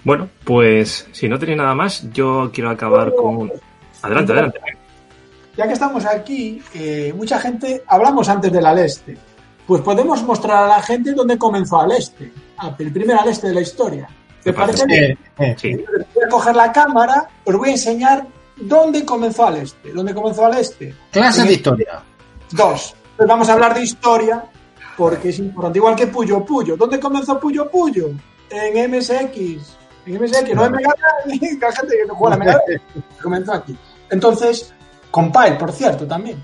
[0.03, 3.51] Bueno, pues si no tenéis nada más, yo quiero acabar con.
[4.01, 4.59] Adelante, adelante.
[5.57, 9.17] Ya que estamos aquí, eh, mucha gente, hablamos antes del Aleste,
[9.65, 13.61] pues podemos mostrar a la gente dónde comenzó Aleste, Ah, el primer Aleste de la
[13.61, 14.07] historia.
[14.43, 15.17] ¿Te parece bien?
[15.57, 15.75] Sí.
[15.75, 18.25] Voy a coger la cámara, os voy a enseñar
[18.57, 19.91] dónde comenzó Aleste.
[19.93, 20.93] ¿Dónde comenzó Aleste?
[21.11, 22.03] Clase En de el- historia.
[22.51, 22.95] Dos.
[23.15, 24.43] Pues vamos a hablar de historia
[24.95, 25.79] porque es importante.
[25.79, 26.75] Igual que Puyo Puyo.
[26.77, 28.09] ¿Dónde comenzó Puyo Puyo?
[28.49, 29.77] En MSX.
[30.05, 30.93] En MSX, no en Mega.
[31.25, 32.61] Que hay gente que no juega la Mega.
[33.21, 33.77] Comenzó aquí.
[34.09, 34.73] Entonces,
[35.11, 36.43] Compile, por cierto, también.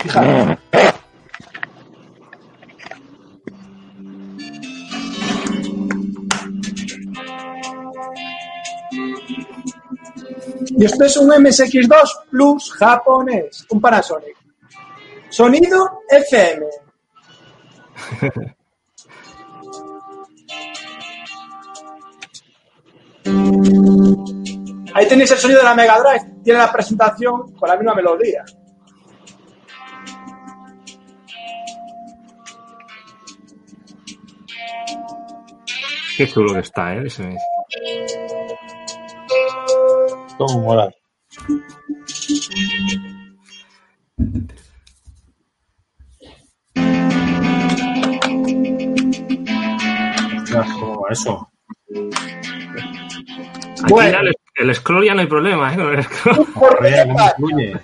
[0.00, 0.58] Fijaros.
[10.76, 14.36] Y esto es un MSX2 Plus japonés, un Panasonic.
[15.30, 16.66] Sonido FM.
[24.94, 26.34] Ahí tenéis el sonido de la Mega Drive.
[26.44, 28.44] Tiene la presentación con la misma melodía.
[36.16, 37.02] Qué chulo que está, ¿eh?
[37.06, 37.36] Ese-
[40.38, 40.90] ¿Cómo mola?
[50.42, 51.48] Ostras, ¿cómo va eso?
[53.82, 54.18] Aquí Bueno.
[54.20, 55.76] el, el scroll ya no hay problema, ¿eh?
[55.76, 56.46] Con el scroll.
[56.54, 57.14] ¿Por qué?
[57.36, 57.80] Fluye.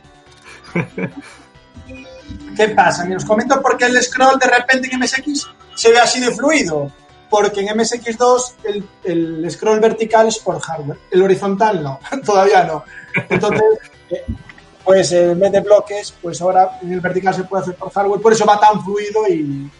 [2.57, 3.05] ¿Qué pasa?
[3.05, 6.30] Me os comento por qué el scroll de repente en MSX se ve así de
[6.34, 6.90] fluido.
[7.31, 12.85] Porque en MSX2 el, el scroll vertical es por hardware, el horizontal no, todavía no.
[13.28, 13.62] Entonces,
[14.11, 14.24] eh,
[14.85, 18.20] pues en vez de bloques, pues ahora en el vertical se puede hacer por hardware,
[18.20, 19.70] por eso va tan fluido y,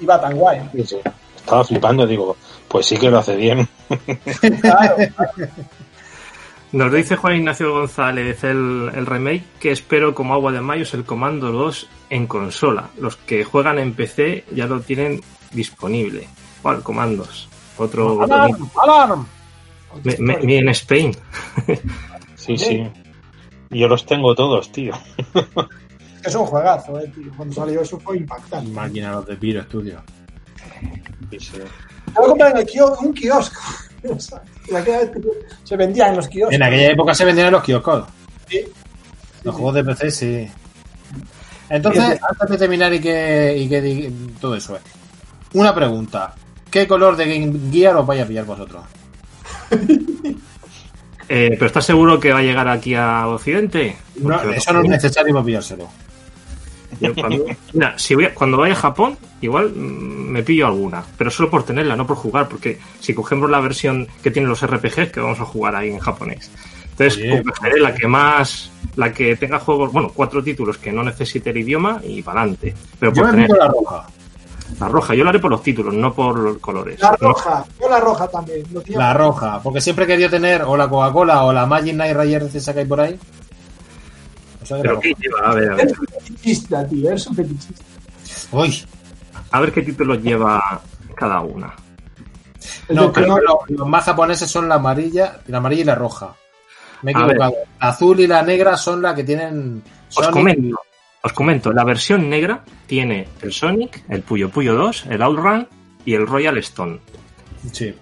[0.00, 0.60] y va tan guay.
[0.72, 0.96] Sí, sí.
[1.36, 2.36] Estaba flipando, digo,
[2.68, 3.68] pues sí que lo hace bien.
[4.60, 4.96] Claro,
[6.72, 10.94] Nos dice Juan Ignacio González el, el remake que espero como agua de mayo es
[10.94, 12.90] el Comando 2 en consola.
[12.96, 16.28] Los que juegan en PC ya lo tienen disponible.
[16.62, 16.82] ¿Cuál?
[16.82, 17.48] Comandos.
[17.76, 18.22] Otro.
[18.22, 18.68] ¡Alarm!
[18.82, 19.26] ¡Alarm!
[20.04, 21.16] me, me- me en Spain.
[22.36, 22.82] Sí, sí.
[23.68, 24.94] Yo los tengo todos, tío.
[26.24, 27.30] es un juegazo, eh, tío.
[27.36, 28.70] Cuando salió eso fue impactante.
[28.70, 30.02] Máquina los de Piro Studio.
[31.30, 31.52] Sí, sí.
[31.58, 33.60] Yo lo compré en el kio- en un kiosco.
[34.70, 35.20] Y aquella vez que
[35.64, 36.54] se vendía en los kioscos.
[36.54, 38.04] En aquella época se vendían en los kioscos.
[38.48, 38.60] Sí.
[39.44, 40.50] Los juegos de PC, sí.
[41.68, 44.80] Entonces, antes de terminar y que, y que todo eso, eh,
[45.54, 46.34] una pregunta.
[46.70, 48.82] ¿Qué color de Game Gear os vais a pillar vosotros?
[51.32, 53.96] Eh, ¿Pero estás seguro que va a llegar aquí a Occidente?
[54.16, 55.88] No, Porque- eso no es necesario para pillárselo.
[57.00, 61.04] Yo, cuando, mira, si voy a- cuando vaya a Japón, igual mm, me pillo alguna,
[61.16, 64.60] pero solo por tenerla, no por jugar, porque si cogemos la versión que tienen los
[64.66, 66.50] RPGs, que vamos a jugar ahí en japonés.
[66.98, 71.04] Entonces, Oye, cogeré la que más, la que tenga juegos, bueno, cuatro títulos que no
[71.04, 72.74] necesite el idioma y para adelante.
[72.98, 74.06] Pero Yo por me tener la roja.
[74.78, 77.00] La roja, yo la haré por los títulos, no por los colores.
[77.00, 78.62] La No- roja, yo la roja también.
[78.72, 78.82] Lo.
[78.88, 82.44] La roja, porque siempre he querido tener o la Coca-Cola o la Magic Night Rayer
[82.48, 83.18] de esa que hay por ahí.
[84.62, 85.00] O sea que la pero.
[85.00, 85.38] ¿qué lleva?
[85.50, 85.84] A ver, a ver.
[85.86, 87.84] Eres un fetichista, tío, eres un fetichista.
[88.52, 88.84] Uy,
[89.52, 90.80] A ver qué títulos lleva
[91.16, 91.74] cada una.
[92.90, 96.34] No, Kronor- lo- los más japoneses son la amarilla, la amarilla y la roja.
[97.02, 97.54] Me he equivocado.
[97.80, 99.82] La azul y la negra son las que tienen.
[100.14, 100.76] Os comento,
[101.22, 105.68] os comento, la versión negra tiene el Sonic, el Puyo Puyo 2, el Outrun
[106.04, 106.98] y el Royal Stone.
[107.72, 107.94] Sí.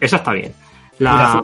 [0.00, 0.52] Esa está bien.
[0.98, 1.42] La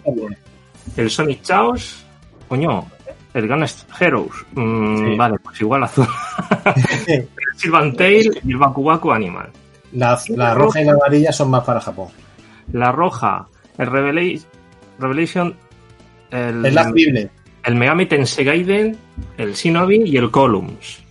[0.97, 2.05] el Sonic Chaos,
[2.49, 2.87] coño,
[3.35, 5.17] el Gunst Heroes, mm, Sí.
[5.17, 6.07] vale, pues igual azul.
[7.09, 9.51] el Silvan Tail y el Baku Baku Animal.
[9.93, 12.09] La, la roja y la amarilla son más para Japón.
[12.73, 13.47] La roja,
[13.79, 14.43] el Revela-
[14.99, 15.55] Revelation,
[16.31, 16.63] el,
[16.93, 17.31] Bible.
[17.65, 18.97] el Megami Tensei Gaiden,
[19.39, 21.03] el Shinobi y el Columns.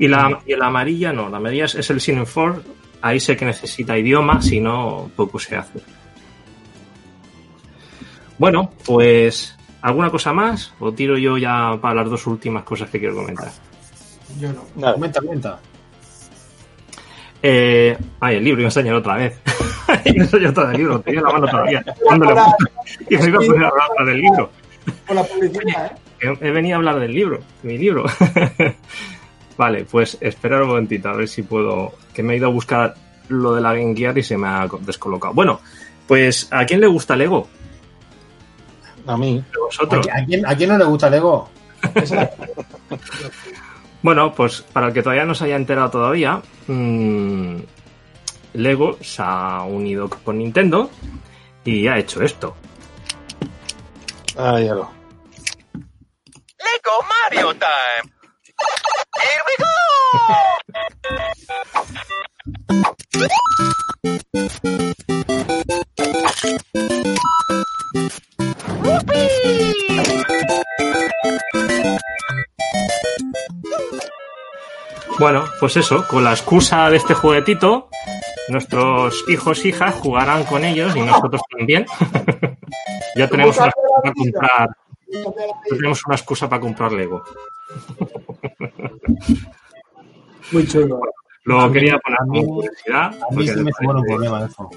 [0.00, 2.62] Y la, y la amarilla no, la amarilla es, es el Sin Force,
[3.02, 5.78] ahí sé que necesita idioma, si no, poco se hace.
[8.38, 10.72] Bueno, pues, ¿alguna cosa más?
[10.80, 13.50] ¿O tiro yo ya para las dos últimas cosas que quiero comentar?
[14.38, 14.64] Yo no.
[14.74, 14.94] Nada.
[14.94, 15.60] Comenta, comenta.
[17.42, 19.38] Eh, ay, el libro, iba a enseñar otra vez.
[20.06, 21.84] iba a enseñar todo el libro, tenía la mano todavía.
[23.10, 24.50] y me iba a poner a hablar del libro.
[25.06, 26.38] Con la publicidad, ¿eh?
[26.40, 28.06] He, he venido a hablar del libro, de mi libro.
[29.56, 31.92] vale, pues esperar un momentito, a ver si puedo.
[32.14, 32.94] Que me he ido a buscar
[33.28, 35.34] lo de la Game Gear y se me ha descolocado.
[35.34, 35.60] Bueno,
[36.06, 37.48] pues ¿a quién le gusta Lego?
[39.06, 39.44] A mí.
[39.52, 40.06] ¿De vosotros?
[40.12, 41.48] ¿A quién, a quién no le gusta Lego?
[44.02, 47.56] Bueno, pues para el que todavía no se haya enterado todavía, mm,
[48.54, 50.90] Lego se ha unido con Nintendo
[51.64, 52.56] y ha hecho esto.
[54.38, 54.90] Ah, ya lo.
[55.74, 58.14] Lego Mario Time.
[59.20, 59.70] Here we go.
[75.18, 77.90] Bueno, pues eso, con la excusa de este juguetito,
[78.48, 81.84] nuestros hijos e hijas jugarán con ellos y nosotros también.
[83.16, 84.70] ya tenemos una excusa para comprar,
[85.70, 87.22] ya tenemos una excusa para comprar Lego.
[90.52, 91.00] Muy chulo.
[91.44, 93.14] Lo quería poner a mí- como curiosidad.
[93.30, 94.70] A mí sí me supone un problema eso.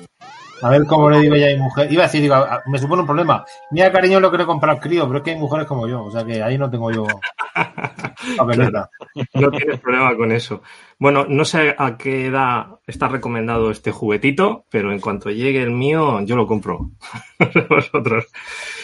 [0.63, 1.91] A ver cómo le digo ya a mi mujer.
[1.91, 3.43] Iba a decir, digo, a- me supone un problema.
[3.71, 6.03] Mira, cariño, lo quiero comprar crío, pero es que hay mujeres como yo.
[6.05, 7.05] O sea que ahí no tengo yo
[8.37, 8.89] papeleta.
[9.33, 10.61] No tienes problema con eso.
[10.99, 15.71] Bueno, no sé a qué edad está recomendado este juguetito, pero en cuanto llegue el
[15.71, 16.91] mío, yo lo compro.
[17.69, 18.25] Vosotros.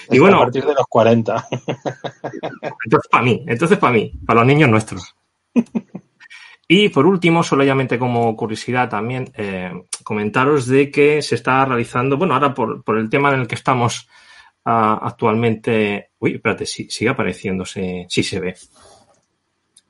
[0.09, 1.47] Y a bueno, partir de los 40.
[2.85, 5.15] entonces para mí, entonces para mí, para los niños nuestros.
[6.71, 9.71] Y por último, solamente como curiosidad también, eh,
[10.03, 13.55] comentaros de que se está realizando, bueno, ahora por, por el tema en el que
[13.55, 14.07] estamos
[14.65, 16.11] ah, actualmente.
[16.19, 18.55] Uy, espérate, sí, sigue apareciéndose, sí se ve.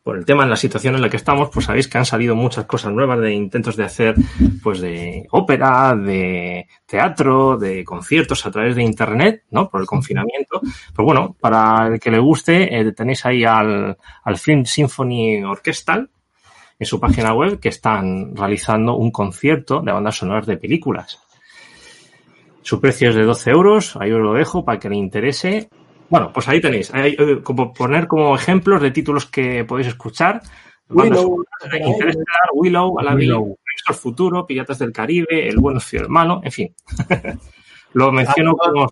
[0.02, 2.34] Por el tema en la situación en la que estamos, pues sabéis que han salido
[2.34, 4.16] muchas cosas nuevas de intentos de hacer,
[4.64, 9.70] pues de ópera, de teatro, de conciertos a través de internet, ¿no?
[9.70, 10.62] Por el confinamiento.
[10.62, 16.10] Pues bueno, para el que le guste, eh, tenéis ahí al, al Film Symphony Orchestral
[16.80, 21.20] en su página web que están realizando un concierto de bandas sonoras de películas.
[22.62, 25.70] Su precio es de 12 euros, ahí os lo dejo para que le interese.
[26.10, 30.42] Bueno, pues ahí tenéis, eh, como poner como ejemplos de títulos que podéis escuchar.
[30.88, 36.42] Bandas Willow, Interstellar, Willow, al Futuro, Piratas del Caribe, El bueno, el feo, el malo,
[36.44, 36.76] en fin.
[37.94, 38.90] lo menciono Ah, como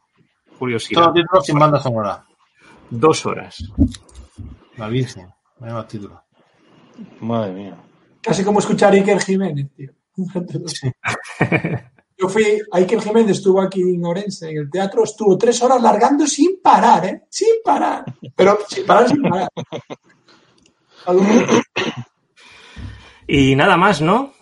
[0.60, 1.02] curiosidad.
[1.02, 2.26] Todos títulos sin banda sonora.
[2.90, 3.64] Dos horas.
[4.78, 5.28] La Virgen.
[5.60, 6.27] Más títulos.
[7.22, 7.76] Madre mía.
[8.22, 9.92] Casi como escuchar a Iker Jiménez, tío.
[12.20, 16.26] Yo fui, Iker Jiménez estuvo aquí en Orense, en el teatro, estuvo tres horas largando
[16.26, 17.22] sin parar, ¿eh?
[17.30, 18.04] Sin parar.
[18.36, 19.48] Pero sin parar, sin parar.
[21.06, 21.46] ¿Algún-
[23.28, 24.34] Y nada más, ¿no?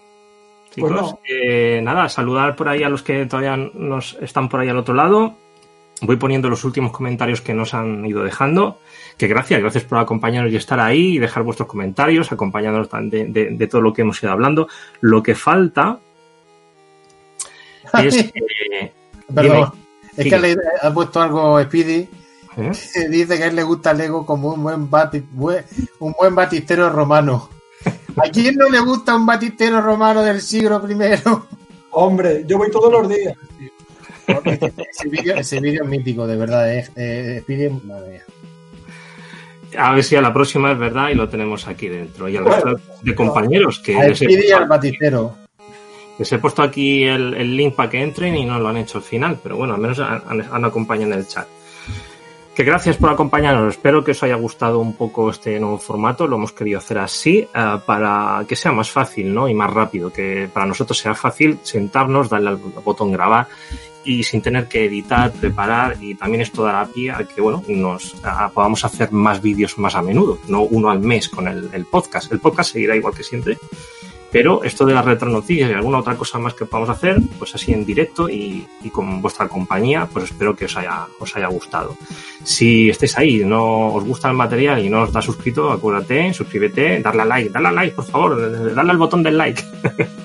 [0.77, 1.19] Pues Chicos, no.
[1.29, 4.93] eh, nada, saludar por ahí a los que todavía nos están por ahí al otro
[4.93, 5.35] lado.
[6.01, 8.79] Voy poniendo los últimos comentarios que nos han ido dejando.
[9.17, 13.49] Que gracias, gracias por acompañarnos y estar ahí y dejar vuestros comentarios, acompañándonos de, de-
[13.51, 14.67] de todo lo que hemos ido hablando.
[15.01, 15.99] Lo que falta
[18.03, 18.91] es que.
[19.33, 19.71] Perdón.
[20.17, 22.07] Es que le ha puesto algo Speedy
[22.57, 22.71] ¿eh?
[22.93, 25.25] que dice que a él le gusta Lego como un buen, bati-
[25.99, 27.49] un buen batistero romano.
[28.17, 31.47] ¿A quién no le gusta un batistero romano del siglo primero?
[31.91, 33.33] Hombre, yo voy todos los días.
[33.57, 33.69] tío.
[34.91, 36.73] Ese vídeo ese es mítico, de verdad.
[36.73, 38.23] Eh, eh, Speedy, madre mía.
[39.77, 42.29] A ver si a la próxima es verdad y lo tenemos aquí dentro.
[42.29, 42.63] Y al Bueno.
[42.75, 45.35] resto de compañeros que A Speedy y al batistero.
[46.17, 48.99] Les he puesto aquí el, el link para que entren y no lo han hecho
[48.99, 51.45] al final, pero bueno, al menos han, han- han acompañado en el chat.
[52.55, 53.73] Que gracias por acompañarnos.
[53.73, 56.25] Espero que os haya gustado un poco este nuevo formato.
[56.25, 59.49] Lo hemos querido hacer así eh, para que sea más fácil ¿no?
[59.49, 60.13] y más rápido.
[60.13, 63.47] Que para nosotros sea fácil sentarnos, darle al botón grabar
[64.05, 65.97] y sin tener que editar, preparar.
[65.99, 69.95] Y también esto dará pie a que bueno, nos a- podamos hacer más vídeos más
[69.95, 72.31] a menudo, no uno al mes con el, el podcast.
[72.31, 73.57] El podcast seguirá igual que siempre,
[74.31, 77.71] pero esto de las retronoticias y alguna otra cosa más que podamos hacer, pues así
[77.71, 81.95] en directo y, y con vuestra compañía, pues espero que os haya, os haya gustado.
[82.43, 86.99] Si estáis ahí no os gusta el material y no os da suscrito, acuérdate, suscríbete,
[87.01, 89.63] darle a like, darle a like, por favor, darle al botón del like.